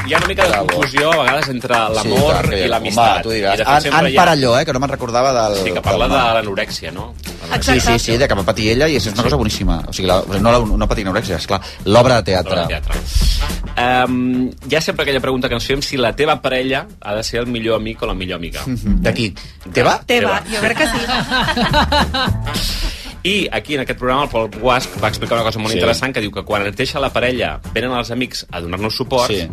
[0.08, 3.22] Hi ha- una mica de confusió a vegades entre l'amor que i Home, l'amistat.
[3.24, 3.58] tu diràs.
[3.84, 5.58] Sempre An hi ha- Parelló, eh, que no me'n recordava del...
[5.66, 7.14] Sí, que parla del de l'anorèxia, no?
[7.62, 9.82] Sí, sí, sí, de que va patir ella i és una cosa boníssima.
[9.88, 11.62] O sigui, la, no, la, no patir anorèxia, esclar.
[11.86, 12.56] L'obra de teatre.
[12.56, 13.02] L'obra de teatre.
[13.78, 17.24] Um, hi ha sempre aquella pregunta que ens fem si la teva parella ha de
[17.24, 18.62] ser el millor amic o la millor amiga.
[18.66, 19.34] De qui?
[19.74, 20.00] Teva?
[20.06, 21.02] Teva, jo crec que sí.
[23.24, 25.78] I aquí, en aquest programa, el Pol Guasc va explicar una cosa molt Sí.
[25.80, 29.32] interessant, que diu que quan ens deixa la parella, venen els amics a donar-nos suport,
[29.32, 29.48] Sí.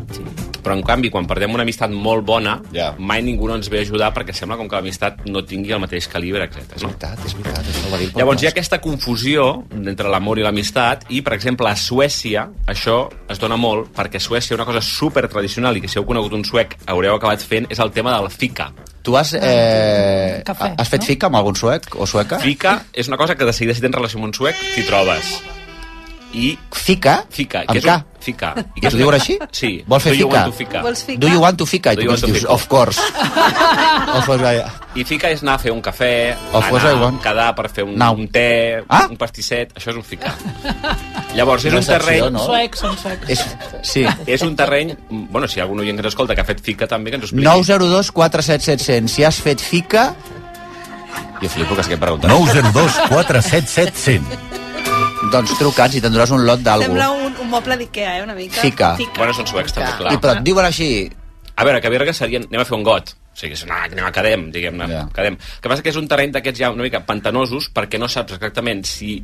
[0.63, 2.95] però en canvi, quan perdem una amistat molt bona, Ja.
[2.99, 5.81] mai ningú no ens ve a ajudar perquè sembla com que l'amistat no tingui el
[5.81, 6.77] mateix calibre, etc.
[6.77, 7.65] És veritat, és veritat.
[7.65, 11.05] Això ho va dir el Pol Llavors hi ha aquesta confusió entre l'amor i l'amistat
[11.11, 15.29] i, per exemple, a Suècia això es dona molt perquè a Suècia una cosa super
[15.29, 18.31] tradicional i que si heu conegut un suec haureu acabat fent és el tema del
[18.31, 18.73] fika.
[19.05, 22.39] Tu has, eh, Cafè, has fet fica amb algun suec o sueca?
[22.41, 25.37] Fika és una cosa que de seguida si tens relació amb un suec t'hi trobes.
[26.35, 26.59] I...
[26.85, 27.25] Fica?
[27.31, 27.61] Fica.
[27.65, 27.95] Amb que és K?
[27.97, 28.49] un, fica.
[28.77, 29.37] I Que t'ho diuen així?
[29.55, 29.71] Sí.
[29.89, 30.41] Vol fer Do you fica?
[30.41, 30.83] want to fica?
[30.85, 31.21] Vols ficar?
[31.23, 31.93] Do you want to fica?
[31.93, 32.43] I Do tu you què ens want to dius?
[32.43, 32.53] fica?
[32.53, 33.01] Of course.
[34.19, 34.67] of course, vaja.
[34.95, 36.11] I fica és anar a fer un cafè,
[36.53, 37.21] Of course I anar, want.
[37.25, 38.15] quedar per fer un, Now.
[38.19, 39.07] un te, Ah?
[39.11, 40.35] un pastisset, això és un ficar.
[41.35, 42.33] Llavors, és un secció, terreny...
[42.37, 42.45] no?
[42.47, 43.31] Suecs, són suecs.
[43.31, 43.45] És,
[43.83, 44.05] sí.
[44.27, 44.95] És un terreny...
[45.11, 47.17] Bueno, si hi ha algun oient que ens escolta que ha fet fica també, que
[47.21, 47.47] ens ho expliqui.
[47.49, 49.11] 902 47700.
[49.15, 50.15] Si has fet fica...
[51.43, 52.29] Jo flipo que és que pregunta.
[52.31, 54.64] 902 477 100.
[55.33, 57.27] Doncs truca'ns i t'enduràs un lot Sembla d'algú.
[57.27, 58.61] un, un moble d'Ikea, eh, una mica.
[58.61, 58.95] Fica.
[59.17, 60.13] Bueno, són suecs també, clar.
[60.15, 60.89] I però et diuen així...
[61.57, 62.47] A veure, que Berga serien...
[62.51, 63.15] Anem a fer un got.
[63.35, 64.87] O sigui, és una, anem a quedem, diguem-ne.
[64.91, 65.05] Ja.
[65.15, 65.37] Quedem.
[65.39, 68.37] El que passa que és un terreny d'aquests ja una mica pantanosos perquè no saps
[68.37, 69.17] exactament si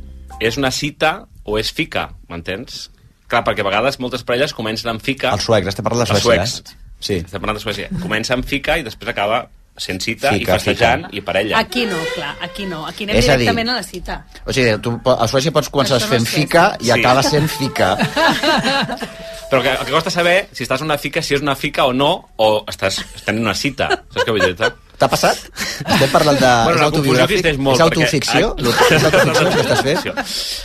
[0.43, 1.13] és una cita
[1.45, 2.89] o és fica, m'entens?
[3.31, 5.31] Clar, perquè a vegades moltes parelles comencen amb fica...
[5.37, 6.75] Els suecs, estem parlant de Els Suècia, suecs.
[6.75, 6.95] eh?
[7.01, 7.21] Sí.
[7.23, 7.89] Estem parlant de Suècia.
[8.03, 9.45] Comença amb fica i després acaba
[9.81, 11.59] sent cita Fica, i festejant i parella.
[11.59, 12.83] Aquí no, clar, aquí no.
[12.87, 14.18] Aquí anem És a dir- directament a la cita.
[14.45, 16.93] O sigui, tu a Suècia pots començar no fent és fica i Sí.
[16.99, 17.95] acabes sent fica.
[19.51, 21.85] Però que, el que costa saber si estàs en una fica, si és una fica
[21.89, 23.89] o no, o estàs tenint una cita.
[24.12, 24.55] Saps què vull dir?
[25.01, 25.41] T'ha passat?
[25.81, 26.51] Estem parlant de...
[26.68, 27.39] Bueno, és autobiogràfic?
[27.41, 27.81] existeix molt.
[27.81, 28.53] És autoficció?
[28.55, 30.05] perquè- És autoficció que estàs fent?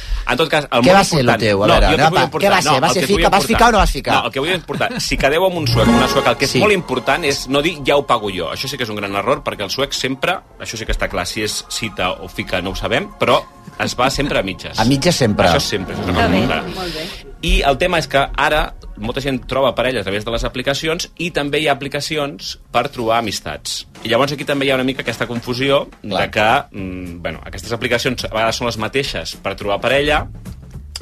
[0.28, 1.64] En tot cas, el Què molt va ser el teu?
[1.64, 2.72] A no, veure, jo el que anem vull a- importar- què va ser?
[2.72, 3.30] no, Va ser fica?
[3.30, 4.14] Vas ficar o no vas ficar?
[4.16, 6.46] No, el que vull importar, si quedeu amb un suec o una sueca, el que
[6.46, 6.60] és Sí.
[6.60, 8.50] molt important és no dir ja ho pago jo.
[8.52, 11.08] Això sí que és un gran error, perquè el suec sempre, això sí que està
[11.10, 13.44] clar, si és cita o fica no ho sabem, però
[13.80, 14.80] es va sempre a mitges.
[14.80, 15.48] A mitges sempre.
[15.48, 15.96] Això sempre.
[15.96, 16.62] Això és bé, molt clara.
[16.64, 17.25] molt bé.
[17.46, 21.10] I el tema és que ara molta gent troba parella a través de les aplicacions
[21.22, 23.84] i també hi ha aplicacions per trobar amistats.
[24.02, 26.24] I llavors aquí també hi ha una mica aquesta confusió Clar.
[26.24, 30.24] de que mm, bueno, aquestes aplicacions a vegades són les mateixes per trobar parella,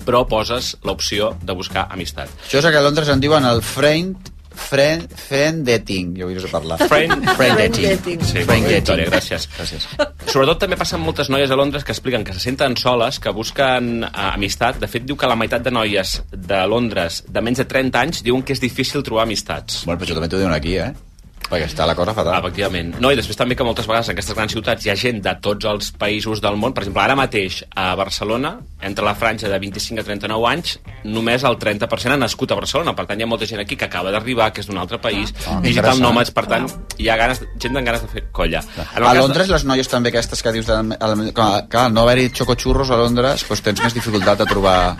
[0.04, 2.32] però poses l'opció de buscar amistat.
[2.44, 6.14] Això és el que a Londres en diuen el friend, friend, friend dating.
[6.20, 6.78] Jo vull parlar.
[6.88, 7.88] Friend, friend dating.
[7.89, 8.24] dating.
[8.26, 9.14] Sí, Friend Victòria, dating.
[9.14, 9.47] gràcies.
[9.58, 9.88] Gràcies.
[10.32, 14.04] Sobretot també passen moltes noies a Londres que expliquen que se senten soles, que busquen
[14.04, 14.80] eh, amistat.
[14.80, 18.24] De fet, diu que la meitat de noies de Londres de menys de 30 anys
[18.24, 19.84] diuen que és difícil trobar amistats.
[19.86, 20.93] Bueno, però això també t'ho diuen aquí, eh?
[21.50, 22.39] Perquè està la cosa fatal.
[22.39, 22.96] Efectivament.
[23.04, 25.34] No, i després també que moltes vegades en aquestes grans ciutats hi ha gent de
[25.44, 26.74] tots els països del món.
[26.74, 31.44] Per exemple, ara mateix a Barcelona, entre la franja de 25 a 39 anys, només
[31.44, 32.96] el 30% ha nascut a Barcelona.
[32.98, 35.34] Per tant, hi ha molta gent aquí que acaba d'arribar, que és d'un altre país,
[35.46, 36.02] Ah, digital interessant.
[36.08, 36.68] nòmades, per tant,
[36.98, 38.64] hi ha ganes, gent amb ganes de fer colla.
[38.78, 40.66] En el A cas de- Londres, les noies també aquestes que dius...
[40.66, 41.34] De,
[41.70, 44.98] clar, no haver-hi xocoxurros a Londres, doncs tens més dificultat de trobar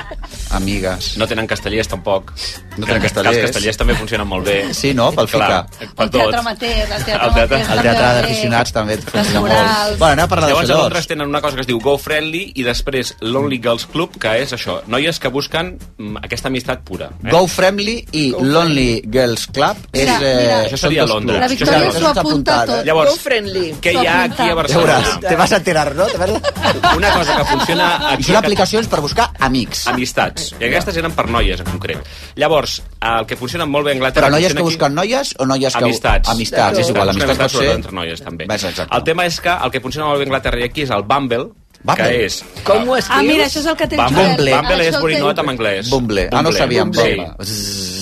[0.52, 1.18] amigues.
[1.18, 2.32] No tenen castellers, tampoc.
[2.78, 3.38] No tenen Que castellers.
[3.38, 4.74] Els castellers també funcionen molt bé.
[4.74, 5.12] Sí, no?
[5.12, 5.88] Pel Clar, fica.
[5.96, 6.33] per tot.
[6.34, 7.78] Teatre amateur, el teatre El teatre- amateur.
[7.78, 9.98] El teatre d'aficionats també et funciona molt.
[10.00, 10.78] Bueno, anem a parlar Llavors, a.
[10.78, 14.34] Londres tenen una cosa que es diu Go Friendly i després Lonely Girls Club, que
[14.42, 17.10] és això, noies que busquen mm, aquesta amistat pura.
[17.24, 17.30] Eh?
[17.32, 20.62] Go Friendly i Lonely Girls Club és, Mira, eh, mira.
[20.66, 21.40] això Seria Londres.
[21.40, 21.48] La.
[21.48, 22.86] Victòria s'ho apunta apuntat, tot.
[22.86, 23.74] Llavors, Go friendly.
[23.82, 25.00] què hi ha aquí a Barcelona?
[25.00, 26.06] veuràs, te vas a enterar, no?
[26.06, 26.96] Te vas a...
[26.98, 29.86] Una cosa que funciona I aquí són aplicacions per buscar amics.
[29.88, 30.54] Amistats.
[30.60, 32.00] I aquestes eren per noies, en concret.
[32.36, 34.28] Llavors, el que funciona molt bé a Anglaterra...
[34.28, 35.84] Però noies que aquí- busquen noies o noies que...
[35.84, 36.30] Amistats.
[36.30, 37.12] Amistats, és igual.
[37.12, 37.74] Busquen Amistats pot ser...
[37.80, 38.47] entre noies, també.
[38.49, 38.66] Ves.
[38.84, 41.04] El tema és que el que funciona molt bé a Anglaterra i aquí és el
[41.04, 41.49] Bumble,
[41.84, 41.97] Bumble?
[41.99, 42.39] que és...
[42.64, 43.20] Com ho escrius?
[43.20, 44.56] Ah, mira, això és el que tens Bumble, Bumble.
[44.56, 45.89] Bumble Això és borinot en anglès.
[45.91, 46.30] Bumble.
[46.32, 46.93] Ah, no ho sabíem.
[46.95, 47.18] Sí.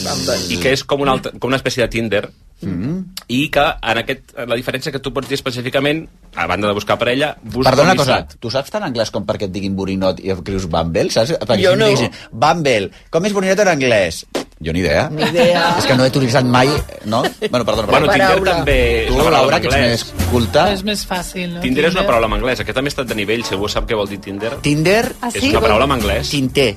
[0.06, 0.38] Bumble.
[0.54, 2.26] I que és com una, altra, com una espècie de Tinder,
[2.62, 3.16] Mm.
[3.34, 6.04] i que en aquest, la diferència que tu pots dir específicament,
[6.38, 8.36] a banda de buscar parella, busca Perdona una cosa, amistat.
[8.40, 11.32] tu saps tant anglès com perquè et diguin borinot i escrius Bumble, saps?
[11.42, 11.88] Perquè Jo no.
[11.90, 14.28] diguessin, Bumble, com és borinot en anglès?
[14.64, 15.10] Jo ni idea.
[15.10, 15.76] Ni idea.
[15.80, 16.68] És que no he utilitzat mai,
[17.06, 17.24] no?
[17.50, 18.08] Bueno, perdona, Bueno.
[18.12, 18.52] Tinder Paraula.
[18.58, 19.78] també és Tu, una paraula Laura, que ets
[20.14, 21.62] més culta, És més fàcil, no?
[21.62, 22.60] Tinder és una paraula en anglès.
[22.62, 24.58] Aquest també ha estat de nivell, si algú sap què vol dir Tinder.
[24.62, 25.50] Tinder, Ah, És sí?
[25.50, 26.30] una paraula en anglès.
[26.30, 26.76] tinter.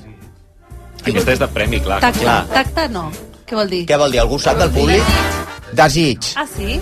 [1.04, 2.00] Aquesta és de premi, clar.
[2.00, 2.46] Tacte, Clar.
[2.48, 3.10] tacte no.
[3.46, 3.86] Què vol dir?
[3.86, 4.20] Què vol dir?
[4.20, 5.02] Algú sap del públic?
[5.72, 6.18] Desig.
[6.36, 6.80] Ah, sí?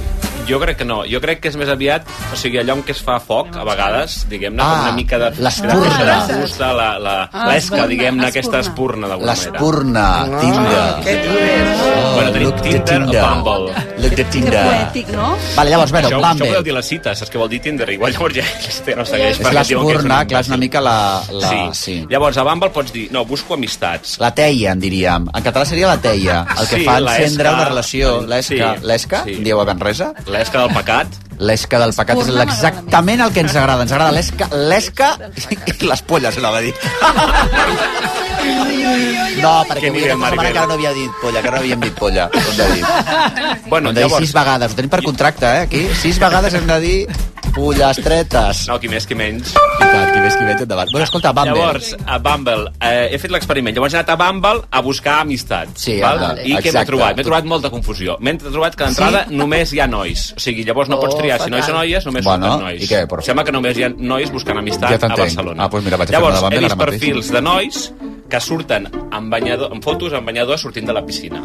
[0.48, 1.02] Jo crec que no.
[1.08, 3.62] Jo crec que és més aviat, o sigui, allò en què es fa foc, a
[3.64, 5.30] vegades, diguem-ne, Ah, una mica de...
[5.38, 6.16] l'espurna.
[6.28, 9.06] fusta, la, la, Ah, l'esca, diguem-ne, aquesta espurna.
[9.08, 9.52] d'alguna manera.
[9.52, 10.06] L'espurna,
[10.40, 11.04] Tinder.
[11.04, 11.80] Que divers.
[11.86, 13.91] Oh, Bueno, tenim Tinder, Bumble.
[14.02, 14.62] The Que Tinder.
[14.66, 15.36] poètic, no?
[15.56, 16.46] Vale, llavors, bueno, això, això Bumble.
[16.48, 17.88] podeu dir la cita, saps què vol dir Tinder?
[17.90, 19.38] Igual llavors ja este no segueix.
[19.40, 20.96] És que l'espurna, clar, és una mica la...
[21.30, 21.60] la Sí.
[21.72, 22.06] sí.
[22.10, 24.18] Llavors, a Bumble pots dir, no, busco amistats.
[24.18, 25.28] La teia, en diríem.
[25.32, 28.20] En català seria la teia, el que Sí, fa encendre una relació.
[28.26, 29.34] L'esca, Sí, l'esca, sí.
[29.44, 30.12] dieu a Benresa?
[30.26, 31.06] L'esca del pecat.
[31.38, 33.82] L'esca del pecat és exactament el que ens agrada.
[33.86, 35.14] Ens agrada l'esca, l'esca
[35.72, 36.74] i les polles, anava a dir.
[39.42, 41.98] No, perquè Que avui aquesta setmana encara no havia dit polla, encara no havíem dit
[41.98, 42.28] polla.
[42.32, 42.84] Hem de dir.
[43.72, 44.26] Bueno, Hem de dir llavors...
[44.26, 45.86] sis vegades, ho tenim per contracte, eh, aquí.
[46.02, 46.96] Sis vegades hem de dir
[47.52, 48.66] pollastres.
[48.68, 49.52] No, qui més, qui menys.
[49.52, 50.90] I tant, qui més qui menys endavant.
[50.92, 51.56] Bueno, escolta, Bumble.
[51.58, 53.76] Llavors, a Bumble, eh, he fet l'experiment.
[53.76, 55.84] Llavors he anat a Bumble a buscar amistats.
[55.84, 56.20] Sí, val?
[56.20, 56.46] vale.
[56.48, 57.16] I què m'he trobat?
[57.18, 58.16] M'he trobat molta confusió.
[58.20, 60.30] M'he trobat que d'entrada només hi ha nois.
[60.36, 62.82] O sigui, llavors no pots Triar si nois o noies, només Bueno, surten nois.
[62.82, 65.24] i què, por- Sembla que només hi ha nois buscant amistat Ja a.
[65.26, 65.64] Barcelona.
[65.64, 67.92] Ah, doncs mira, vaig llavors, he vist perfils de nois
[68.28, 71.42] que surten amb, banyador, amb fotos amb banyador sortint de la piscina.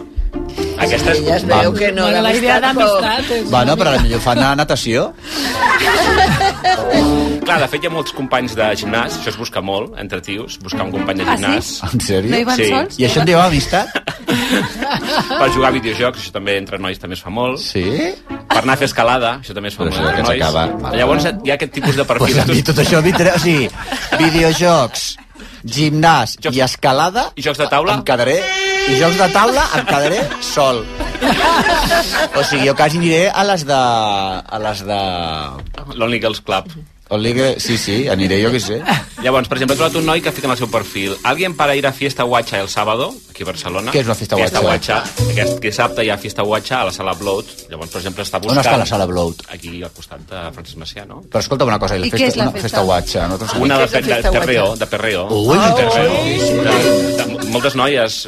[0.78, 1.22] Aquesta és...
[1.26, 3.50] Ja es veu que no, Bueno, la idea d'amistat és...
[3.50, 5.08] Bueno, però potser fan a natació.
[7.48, 10.58] Clar, de fet hi ha molts companys de gimnàs, això es busca molt entre tios,
[10.64, 11.44] buscar un company de Ah, sí?
[11.44, 11.70] gimnàs.
[11.94, 12.32] En sèrio?
[12.34, 12.70] No hi van Sí.
[12.72, 13.00] sols?
[13.00, 13.88] I això en diu amistat?
[15.40, 17.60] Per jugar a videojocs, això també entre nois també es fa molt.
[17.64, 17.84] Sí?
[18.48, 20.96] Per anar a fer escalada, això també es fa Però molt entre que nois.
[20.98, 22.44] Llavors hi ha aquest tipus de Pues perfils.
[22.44, 23.00] a mi tot això.
[23.00, 23.70] O sigui,
[24.24, 25.18] videojocs,
[25.64, 27.30] gimnàs i escalada...
[27.36, 27.98] I jocs de taula?
[27.98, 28.40] Em quedaré...
[28.88, 30.84] I jocs de taula em quedaré sol.
[32.38, 33.78] O sigui, jo quasi aniré a les de...
[33.78, 35.02] a les de...
[35.96, 36.72] L'Only Girls Club.
[37.10, 37.60] Only que...
[37.60, 38.82] Sí, sí, aniré jo que sé.
[39.24, 41.76] Llavors, per exemple, he trobat un noi que fica en el seu perfil Alguien para
[41.76, 43.92] ir a Fiesta Guacha el sábado, aquí a Barcelona.
[43.92, 45.00] Què és una Fiesta Fiesta Guacha?
[45.02, 45.32] Guacha.
[45.34, 47.46] Aquest dissabte hi ha Fiesta Guacha a la sala Bloat.
[47.72, 48.62] Llavors, per exemple, està On buscant...
[48.66, 49.46] està la sala Bloat?
[49.56, 51.22] Aquí al costat de Francesc Macià, no?
[51.32, 52.82] Però escolta'm una cosa, i la I festa, la una festa?
[52.92, 53.28] guatxa.
[53.32, 54.80] No te'n Una de, de, de, perreo, Guacha?
[54.84, 55.28] de perreo.
[55.32, 56.14] Ui, de de perreo.
[56.62, 57.18] perreo.
[57.18, 58.20] De, de, moltes noies,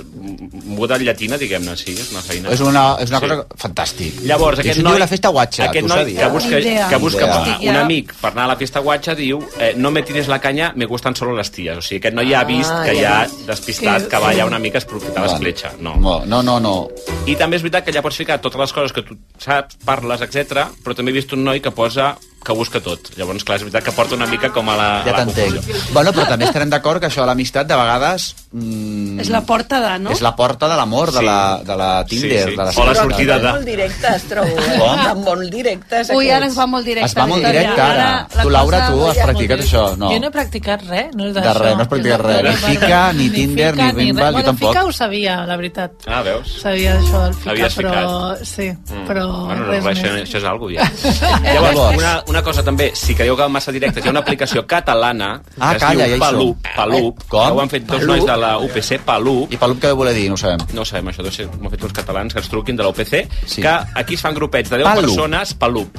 [0.70, 2.50] muda llatina, diguem-ne, sí, és una feina.
[2.54, 3.28] És una, és una Sí.
[3.28, 4.22] cosa fantàstic.
[4.24, 6.60] Llavors, I aquest això noi, diu la festa guatxa, aquest tu noi que busca,
[6.90, 7.30] que busca
[7.62, 10.72] un amic per anar a la fiesta guatxa diu eh, no me tires la canya,
[10.76, 11.78] me gustan solo las tías.
[11.78, 13.26] O sigui, aquest noi ja ha vist Ah, que ja.
[13.26, 15.32] ja despistat, Que- que va allà una mica esprofitar Vale.
[15.32, 15.74] l'escletxa.
[15.80, 15.96] No.
[15.98, 16.90] No, no, no, no.
[17.26, 20.22] I també és veritat que allà pots ficar totes les coses que tu saps, parles,
[20.22, 20.68] etc.
[20.84, 22.16] però també he vist un noi que posa
[22.46, 23.10] que busca tot.
[23.18, 25.66] Llavors, clar, és veritat que porta una mica com a la, Ja a la t'entenc.
[25.94, 28.36] Bueno, però també estarem d'acord que això de l'amistat de vegades...
[28.52, 30.10] Mm, És la porta de, no?
[30.16, 31.26] és la porta de l'amor, de, Sí.
[31.26, 32.44] la, de la Tinder.
[32.46, 32.56] Sí, sí.
[32.58, 34.48] De la O la sortida de- molt directes, trobo.
[34.48, 34.78] Eh?
[34.80, 35.04] Com?
[35.04, 37.10] Van molt directes, Ui, ara es va molt directe.
[37.12, 38.28] Es va molt directe, ara.
[38.36, 39.84] la Tu, Laura, tu has practicat això?
[39.98, 40.10] No.
[40.14, 41.60] Jo no he practicat res, no és De d'això.
[41.60, 42.44] res, no has practicat res.
[42.50, 44.34] Ni fica, ni Tinder, ni res.
[44.40, 44.70] jo tampoc.
[44.74, 45.92] fica ho sabia, la veritat.
[46.08, 46.56] Ah, veus?
[46.62, 48.36] Sabia això del fica, però...
[48.44, 49.06] Sí, Mm.
[49.08, 50.82] però bueno, res no, això, això és algo ja.
[51.44, 51.98] Llavors, Llavors.
[51.98, 55.42] una, una cosa també, si creieu que va massa directe, hi ha una aplicació catalana
[55.60, 56.76] Ah, que es calla, ja diu hi Palup, som.
[56.76, 57.48] Palup, Com?
[57.48, 58.08] que ho han fet dos Palup?
[58.14, 60.60] nois de la UPC, Palup, I pel que deu voler dir, no ho sabem.
[60.74, 62.84] no ho sabem això, deu ser, m'ho han fet uns catalans que ens truquin de
[62.84, 63.62] la UPC, Sí.
[63.62, 65.06] que aquí es fan grupets de 10 Palup.
[65.06, 65.98] persones, Palup.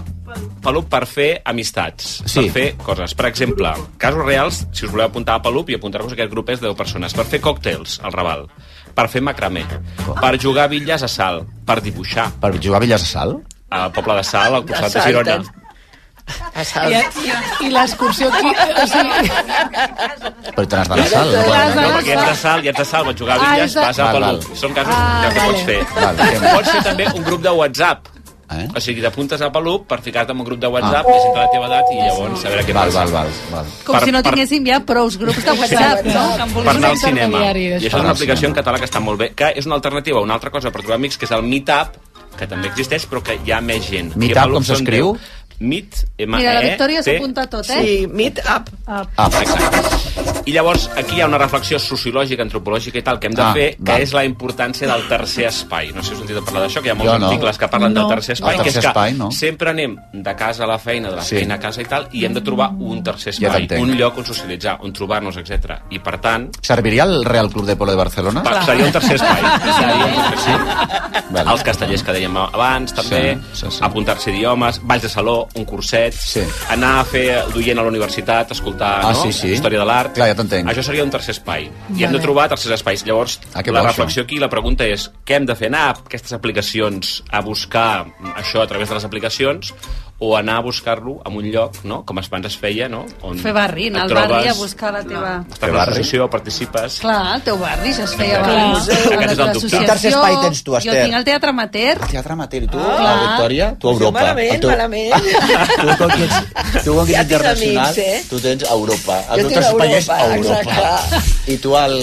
[0.62, 2.42] Palup per fer amistats, Sí.
[2.42, 3.14] per fer coses.
[3.14, 6.60] Per exemple, casos reals, si us voleu apuntar a Palup i apuntar-vos a aquest grupet
[6.60, 8.46] de 10 persones, per fer còctels al Raval,
[8.94, 9.64] per fer macramé,
[10.20, 13.38] per jugar a bitlles a sal, per dibuixar, Per jugar a Villas de Sal?
[13.70, 15.42] al poble de Sal, al costat de Sal, Girona.
[16.54, 17.18] A Salt.
[17.24, 18.50] I, i l'excursió aquí...
[18.50, 19.30] O sigui,
[20.54, 21.42] Però te n'has de la Sal, no?
[21.42, 23.74] No, la perquè ets de Sal i ets de Sal, vas jugar a Ah, és
[23.74, 24.40] de- vas a val.
[24.54, 25.52] Són casos Ah, que vale.
[25.52, 25.80] pots fer.
[25.96, 28.08] Val, què Pots fer també un grup de WhatsApp.
[28.50, 28.64] Eh?
[28.74, 31.12] O sigui, t'apuntes a Palup per ficar-te en un grup de WhatsApp, ah.
[31.12, 33.04] presentar la teva edat i llavors saber què Val, passa.
[33.04, 33.66] val, val, val.
[33.86, 36.24] Com Per- si no per- tinguéssim ja prous grups de WhatsApp, no?
[36.36, 37.38] Que per anar al cinema.
[37.54, 37.86] I això.
[37.86, 40.34] és una aplicació en català que està molt bé, que és una alternativa a una
[40.34, 41.94] altra cosa per trobar amics, que és el Meetup,
[42.40, 44.16] que també existeix, però que hi ha més gent.
[44.16, 45.14] Meetup, I com s'escriu?
[45.60, 47.82] Meet, m Mira, la e Victòria s'apunta tot, eh?
[47.84, 48.70] Sí, meet up.
[48.88, 50.40] Ah, Exacte.
[50.48, 53.52] I llavors aquí hi ha una reflexió sociològica, antropològica i tal que hem de Ah,
[53.52, 55.92] fer, que és la importància del tercer espai.
[55.92, 57.26] No sé si heu sentit parlar d'això, que hi ha molts Jo no.
[57.28, 58.00] articles que parlen No.
[58.00, 59.30] del tercer espai, El que és que espai, no.
[59.30, 61.36] sempre anem de casa a la feina, de la Sí.
[61.36, 63.82] feina a casa i tal, i hem de trobar un tercer Ja espai, t'entenc.
[63.82, 65.76] un lloc on socialitzar, on trobar-nos, etc.
[65.90, 68.42] I per tant, Serviria el Real Club de Polo de Barcelona?
[68.42, 69.42] pa- seria un tercer espai.
[69.78, 71.22] Seria un tercer espai.
[71.30, 71.50] Vale.
[71.52, 73.78] Els castellers que dèiem abans, també, Sí, sí, sí.
[73.82, 76.40] apuntar-se idiomes, balls de saló, un curset, Sí.
[76.70, 79.22] anar a fer d'oient a la universitat, escoltar Ah, no?
[79.22, 79.48] sí, sí.
[79.52, 80.14] història de l'art.
[80.14, 80.68] Clar, ja t'entenc.
[80.70, 81.70] Això seria un tercer espai.
[81.96, 83.04] I hem de trobar tercers espais.
[83.04, 85.66] Llavors, Ah, la bo, reflexió aquí, la pregunta és, què hem de fer?
[85.68, 89.74] Anar a aquestes aplicacions a buscar això a través de les aplicacions
[90.22, 92.02] o anar a buscar-lo en un lloc, no?
[92.04, 93.06] com abans es feia, no?
[93.24, 95.30] on Fer barri, anar et al barri trobes- a buscar la teva...
[95.48, 96.98] Estàs a l'associació, participes...
[97.00, 98.58] Clar, el teu barri ja es feia Clar.
[98.58, 98.90] abans.
[98.90, 99.70] Aquest és el dubte.
[99.72, 101.04] Quin tercer espai tens tu, Jo Esther?
[101.06, 102.02] tinc el Teatre Amateur.
[102.04, 102.98] El Teatre Amateur, i tu, Ah.
[103.00, 104.20] la Victòria, tu a Europa.
[104.20, 105.14] malament, El teu- malament.
[105.80, 108.24] tu com que ets, tu com que Ja ets tinc internacional, amics, eh?
[108.28, 109.18] tu tens Europa.
[109.32, 110.60] El Jo teu espai és Europa, Europa.
[110.60, 111.52] exacte.
[111.52, 111.98] I tu el...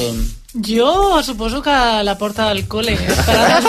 [0.56, 3.66] Jo suposo que a la porta del col·le, esperant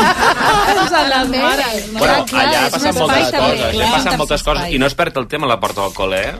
[0.78, 1.88] els a les mares.
[1.92, 1.98] No?
[1.98, 3.88] Bueno, clar, allà passen un moltes coses, també, allà clar.
[3.96, 6.20] passen Un moltes coses i no es perd el tema a la porta del col·le,
[6.22, 6.34] eh?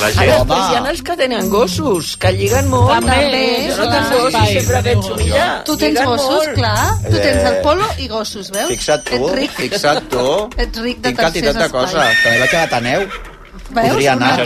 [0.00, 0.30] La gent...
[0.32, 2.88] després hi ha els que tenen gossos, que lliguen molt.
[2.96, 6.54] També, jo no tinc gossos, sempre penso, mira, Tu tens gossos, molt.
[6.56, 6.88] clar.
[7.10, 7.60] Tu tens el Eh.
[7.68, 8.72] polo i gossos, veus?
[8.72, 9.28] Fixa't tu,
[9.60, 10.24] fixa't tu.
[10.56, 11.94] Ets ric de Tinc quantitat de tercers coses.
[12.00, 12.24] espais.
[12.24, 13.06] També vaig a l'Ateneu.
[13.52, 13.88] Veus?
[13.92, 14.38] Podria anar.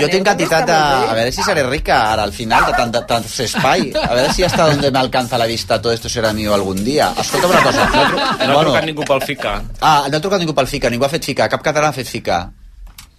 [0.00, 0.74] Jo tinc quantitat de...
[0.74, 3.92] A veure si seré rica ara al final de tant de tant espai.
[4.02, 7.12] A veure si hasta donde me alcanza la vista todo esto será mío algún día.
[7.18, 7.86] Escolta una cosa.
[7.86, 9.62] No, tru- No ha bueno, trucat ningú pel FICA.
[9.80, 12.06] Ah, no ha trucat ningú pel FICA, ningú ha fet FICA, cap català ha fet
[12.08, 12.40] FICA.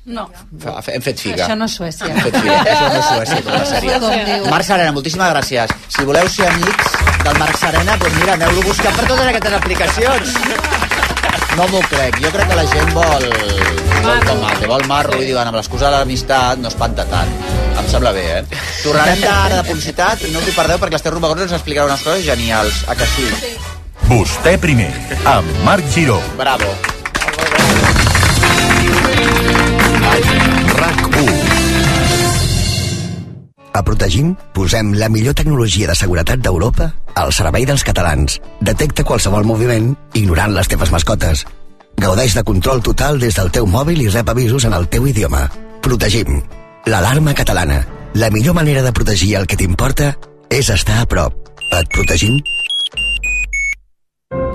[0.07, 0.29] No,
[0.59, 1.45] Fa- Hem fet FICA.
[1.47, 2.05] això no és Suècia.
[2.07, 2.59] Hem fet FICA.
[2.63, 4.51] Això no és Suècia, com la sèrie.
[4.51, 5.73] Marc Serena, moltíssimes gràcies.
[5.87, 6.93] Si voleu ser amics
[7.23, 10.37] del Marc Serena, doncs mira, aneu-lo buscant per totes aquestes aplicacions.
[11.57, 12.19] No m'ho crec.
[12.21, 13.23] Jo crec que la gent vol,
[14.03, 17.31] vol tomate, vol marro, i diuen, amb l'excusa de l'amistat no espanta tant.
[17.77, 18.59] Em sembla bé, eh?
[18.83, 22.05] Tornarem d'ara de publicitat i no us ho perdeu perquè l'Ester Romagosa ens explicarà unes
[22.05, 22.83] coses genials.
[22.85, 23.25] A que sí?
[24.05, 24.91] Vostè primer,
[25.25, 26.21] amb Marc Giró.
[26.37, 26.69] Bravo.
[33.77, 38.39] A Protegim posem la millor tecnologia de seguretat d'Europa al servei dels catalans.
[38.57, 41.43] Detecta qualsevol moviment ignorant les teves mascotes.
[42.01, 45.43] Gaudeix de control total des del teu mòbil i rep avisos en el teu idioma.
[45.85, 46.41] Protegim.
[46.89, 47.83] L'alarma catalana.
[48.17, 50.15] La millor manera de protegir el que t'importa
[50.49, 51.35] és estar a prop.
[51.77, 52.39] Et protegim?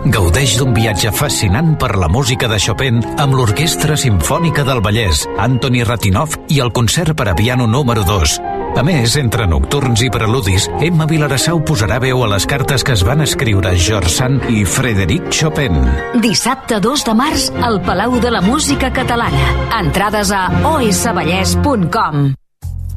[0.03, 5.87] Gaudeix d'un viatge fascinant per la música de Chopin amb l'Orquestra Simfònica del Vallès, Antoni
[5.87, 8.62] Ratinov i el concert per a piano número 2.
[8.73, 13.03] A més, entre nocturns i preludis, Emma Vilarassau posarà veu a les cartes que es
[13.05, 15.77] van escriure George Sand i Frederic Chopin.
[16.25, 19.51] Dissabte 2 de març al Palau de la Música Catalana.
[19.83, 22.31] Entrades a osvallès.com.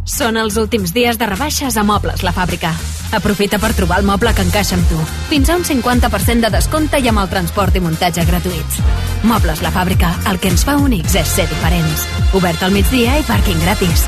[0.06, 2.72] Són els últims dies de rebaixes a Mobles La Fàbrica.
[3.16, 5.00] Aprofita per trobar el moble que encaixa amb tu.
[5.28, 8.80] Fins a un 50% de descompte i amb el transport i muntatge gratuïts.
[9.28, 12.08] Mobles La Fàbrica, el que ens fa únics és ser diferents.
[12.38, 14.08] Obert al migdia i pàrquing gratis.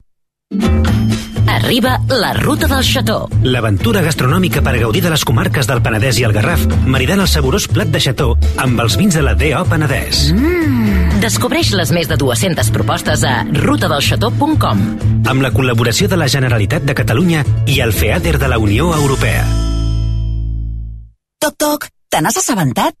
[1.47, 3.29] Arriba la ruta del xató.
[3.43, 7.67] L'aventura gastronòmica per gaudir de les comarques del Penedès i el Garraf, maridant el saborós
[7.71, 9.63] plat de xató amb els vins de la D.O.
[9.69, 10.31] Penedès.
[10.35, 11.21] Mm.
[11.23, 14.85] Descobreix les més de 200 propostes a rutadelxató.com.
[15.31, 19.45] Amb la col·laboració de la Generalitat de Catalunya i el FEADER de la Unió Europea.
[21.41, 23.00] Toc, toc, te n'has assabentat?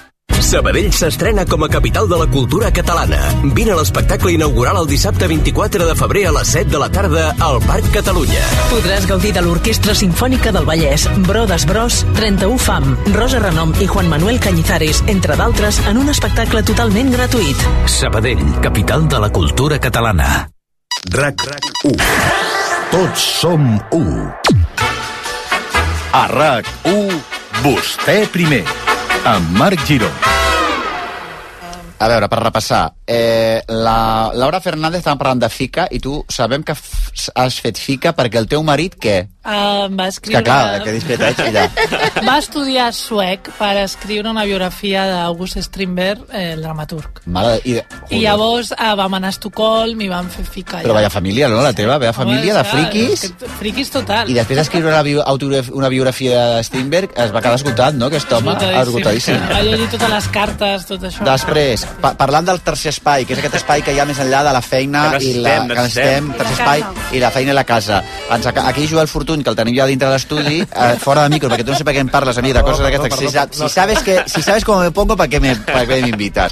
[0.39, 3.19] Sabadell s'estrena com a capital de la cultura catalana.
[3.55, 7.25] Vine a l'espectacle inaugural el dissabte 24 de febrer a les 7 de la tarda
[7.39, 8.43] al Parc Catalunya.
[8.71, 14.09] Podràs gaudir de l'Orquestra Simfònica del Vallès, Brodes Bros, 31 FAM, Rosa Renom i Juan
[14.09, 17.67] Manuel Cañizares, entre d'altres, en un espectacle totalment gratuït.
[17.85, 20.49] Sabadell, capital de la cultura catalana.
[21.09, 21.41] RAC
[21.83, 21.95] 1.
[22.91, 24.31] Tots som 1.
[26.13, 27.19] A RAC 1,
[27.63, 28.61] vostè primer,
[29.25, 30.09] amb Marc Giró.
[32.01, 36.63] A veure, per repassar, eh, la Laura Fernández estava parlant de FICA i tu sabem
[36.65, 39.27] que has fet FICA perquè el teu marit, què?
[39.41, 40.43] Uh, va És escriure...
[40.43, 41.79] que clar, que discreta ets.
[42.27, 47.23] Va estudiar suec per escriure una biografia d'August Strindberg, eh, el dramaturg.
[47.25, 50.93] Mare, i, de- I llavors eh, vam anar a Estocolm i vam fer ficar Però
[50.93, 51.97] vaya família, no, la teva?
[51.97, 53.23] Vaya família de friquis.
[53.57, 54.29] Friquis total.
[54.29, 55.25] I després d'escriure una, bio,
[55.73, 58.53] una biografia de Strindberg es va quedar escoltat, no?, aquest home?
[58.83, 59.41] Esgotadíssim.
[59.49, 61.25] Va llegir totes les cartes, tot això.
[61.31, 64.43] Després, pa parlant del tercer espai, que és aquest espai que hi ha més enllà
[64.45, 66.31] de la feina Que i la, que necessitem, necessitem.
[66.37, 68.03] tercer espai i la feina i la casa.
[68.29, 71.49] Ens, aquí Joel Fortuny, que el tenim ja dintre de l'estudi, eh, fora de micro,
[71.49, 73.19] perquè tu no sé per què em parles a mi de coses d'aquestes.
[73.19, 76.01] Si, sa- si, sabes que, si sabes cómo me pongo, ¿para qué me, para qué
[76.01, 76.51] me invitas?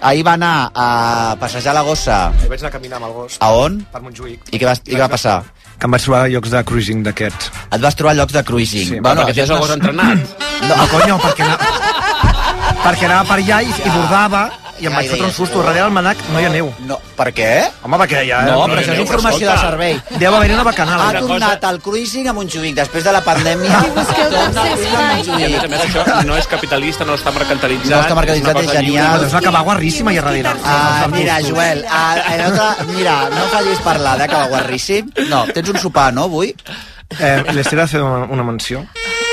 [0.00, 2.32] Ahir va anar a passejar la gossa.
[2.42, 3.36] Jo vaig anar a caminar amb el gos.
[3.40, 3.78] A on?
[3.92, 4.40] Per Montjuïc.
[4.52, 5.42] I què va, i què va passar?
[5.78, 7.50] Que em vaig trobar llocs de cruising d'aquests.
[7.70, 8.88] Et vas trobar llocs de cruising.
[8.88, 10.18] Sí, perquè tens el gos entrenat.
[10.66, 11.70] No, no conyo, perquè anava,
[12.84, 14.44] perquè anava per allà i, i bordava
[14.80, 15.62] i em vaig fotre un susto.
[15.64, 16.70] Darrere del manac no hi ha neu.
[16.88, 17.50] No, per què?
[17.86, 18.42] Home, perquè ja...
[18.48, 19.96] No, però això és informació de servei.
[20.20, 21.02] Deu haver-hi una bacanal.
[21.06, 23.80] Ha tornat el cruising a Montjuïc després de la pandèmia.
[23.96, 27.32] torna el cruising a I a més a més això no és capitalista, no està
[27.36, 27.92] mercantilitzat.
[27.94, 29.26] No està mercantilitzat, és genial.
[29.26, 30.54] Es va acabar guarríssima i a darrere.
[30.64, 35.12] Ah, mira, Joel, ah, mira, no fallis parlar de que va guarríssim.
[35.32, 36.52] No, tens un sopar, no, avui?
[37.16, 38.82] Eh, L'Ester ha fet una, una menció.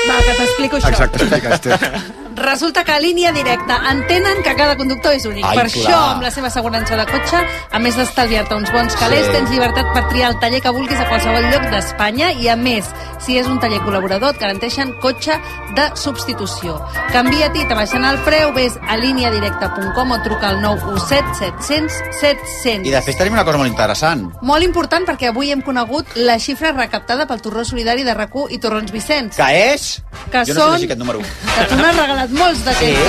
[0.08, 0.92] Va, que t'explico això.
[0.92, 2.22] Exacte, explica, Esther.
[2.34, 5.44] Resulta que a línia directa entenen que cada conductor és únic.
[5.44, 5.84] Ai, per clar.
[5.84, 7.36] això, amb la seva assegurança de cotxe,
[7.70, 9.32] a més d'estalviar-te uns bons calés, Sí.
[9.32, 12.84] tens llibertat per triar el taller que vulguis a qualsevol lloc d'Espanya i, a més,
[13.24, 15.32] Si és un taller col·laborador, et garanteixen cotxe
[15.74, 16.74] de substitució.
[17.10, 22.86] Canvia-t'hi, te baixen el preu, vés a líniadirecta.com o truca al 917 700 700.
[22.86, 24.26] I després tenim una cosa molt interessant.
[24.42, 28.58] Molt important perquè avui hem conegut la xifra recaptada pel torró solidari de rac i
[28.58, 29.36] Torrons Vicenç.
[29.36, 30.02] Que és?
[30.32, 31.20] Que jo no sé llegir aquest número.
[31.20, 33.04] Que tu n'has regalat molts d'aquests.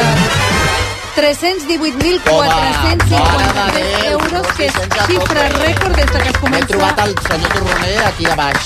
[1.15, 4.75] 318.453 euros, que és
[5.07, 6.67] xifra rècord des de que es M'he comença...
[6.67, 8.59] trobat el senyor Torroner aquí a baix,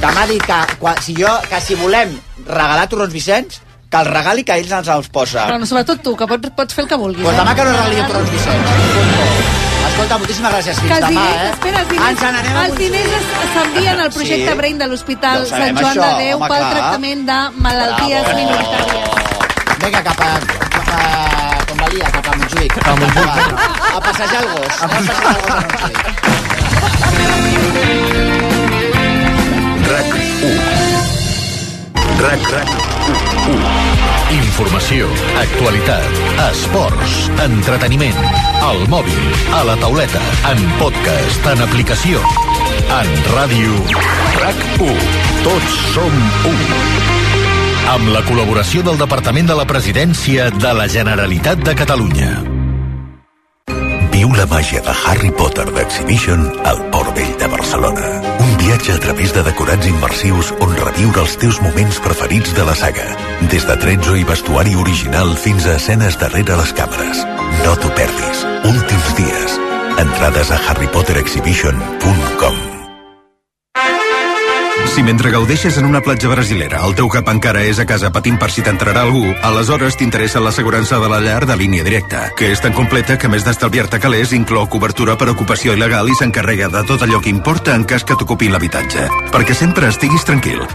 [0.00, 2.08] que m'ha dit que, quan, si jo, que si volem
[2.46, 3.60] regalar torrons Vicenç,
[3.92, 5.44] que el regali que ells ens els posa.
[5.50, 7.24] Però no, sobretot tu, que pots, pots fer el que vulguis.
[7.28, 8.06] Pues demà que no regali eh?
[8.08, 8.64] torrons Vicenç.
[9.92, 10.76] Escolta, moltíssimes gràcies.
[10.80, 11.52] Que Fins els demà, diners, eh?
[11.52, 13.12] espera, els diners, Ens n'anem a els diners
[13.52, 14.56] s'envien al projecte Sí.
[14.62, 16.72] Brain de l'Hospital Sant Joan això, de Déu home, pel clar.
[16.78, 17.38] tractament de
[17.68, 18.40] malalties Bravo.
[18.40, 19.20] minoritàries.
[19.82, 20.38] Vinga, cap a,
[20.70, 22.72] cap a Convalia, cap a Montjuïc.
[22.74, 23.26] Cap a Montjuïc.
[23.90, 24.74] A passejar el gos.
[24.78, 25.98] A passejar el gos a Montjuïc.
[29.90, 30.54] RAC 1.
[32.22, 32.70] RAC, RAC
[33.50, 33.58] 1.
[34.36, 35.08] Informació,
[35.42, 38.22] actualitat, esports, entreteniment,
[38.62, 40.22] al mòbil, a la tauleta,
[40.52, 42.22] en podcast, en aplicació,
[43.00, 43.82] en ràdio.
[44.38, 44.94] RAC 1.
[45.42, 46.22] Tots som
[46.54, 47.11] 1.
[47.90, 52.30] Amb la col·laboració del Departament de la Presidència de la Generalitat de Catalunya.
[54.12, 58.06] Viu la màgia de Harry Potter d'Exhibition al Port Vell de Barcelona.
[58.44, 62.76] Un viatge a través de decorats immersius on reviure els teus moments preferits de la
[62.78, 63.08] saga.
[63.50, 67.16] Des de tretzo i vestuari original fins a escenes darrere les càmeres.
[67.64, 68.46] No t'ho perdis.
[68.70, 69.50] Últims dies.
[69.98, 72.71] Entrades a harrypotterexhibition.com
[74.92, 78.36] Si mentre gaudeixes en una platja brasilera el teu cap encara és a casa patint
[78.36, 82.60] per si t'entrarà algú, aleshores t'interessa l'assegurança de la llar de línia directa, que és
[82.60, 87.06] tan completa que més d'estalviar-te calés inclou cobertura per ocupació il·legal i s'encarrega de tot
[87.06, 89.08] allò que importa en cas que t'ocupin l'habitatge.
[89.32, 90.66] Perquè sempre estiguis tranquil.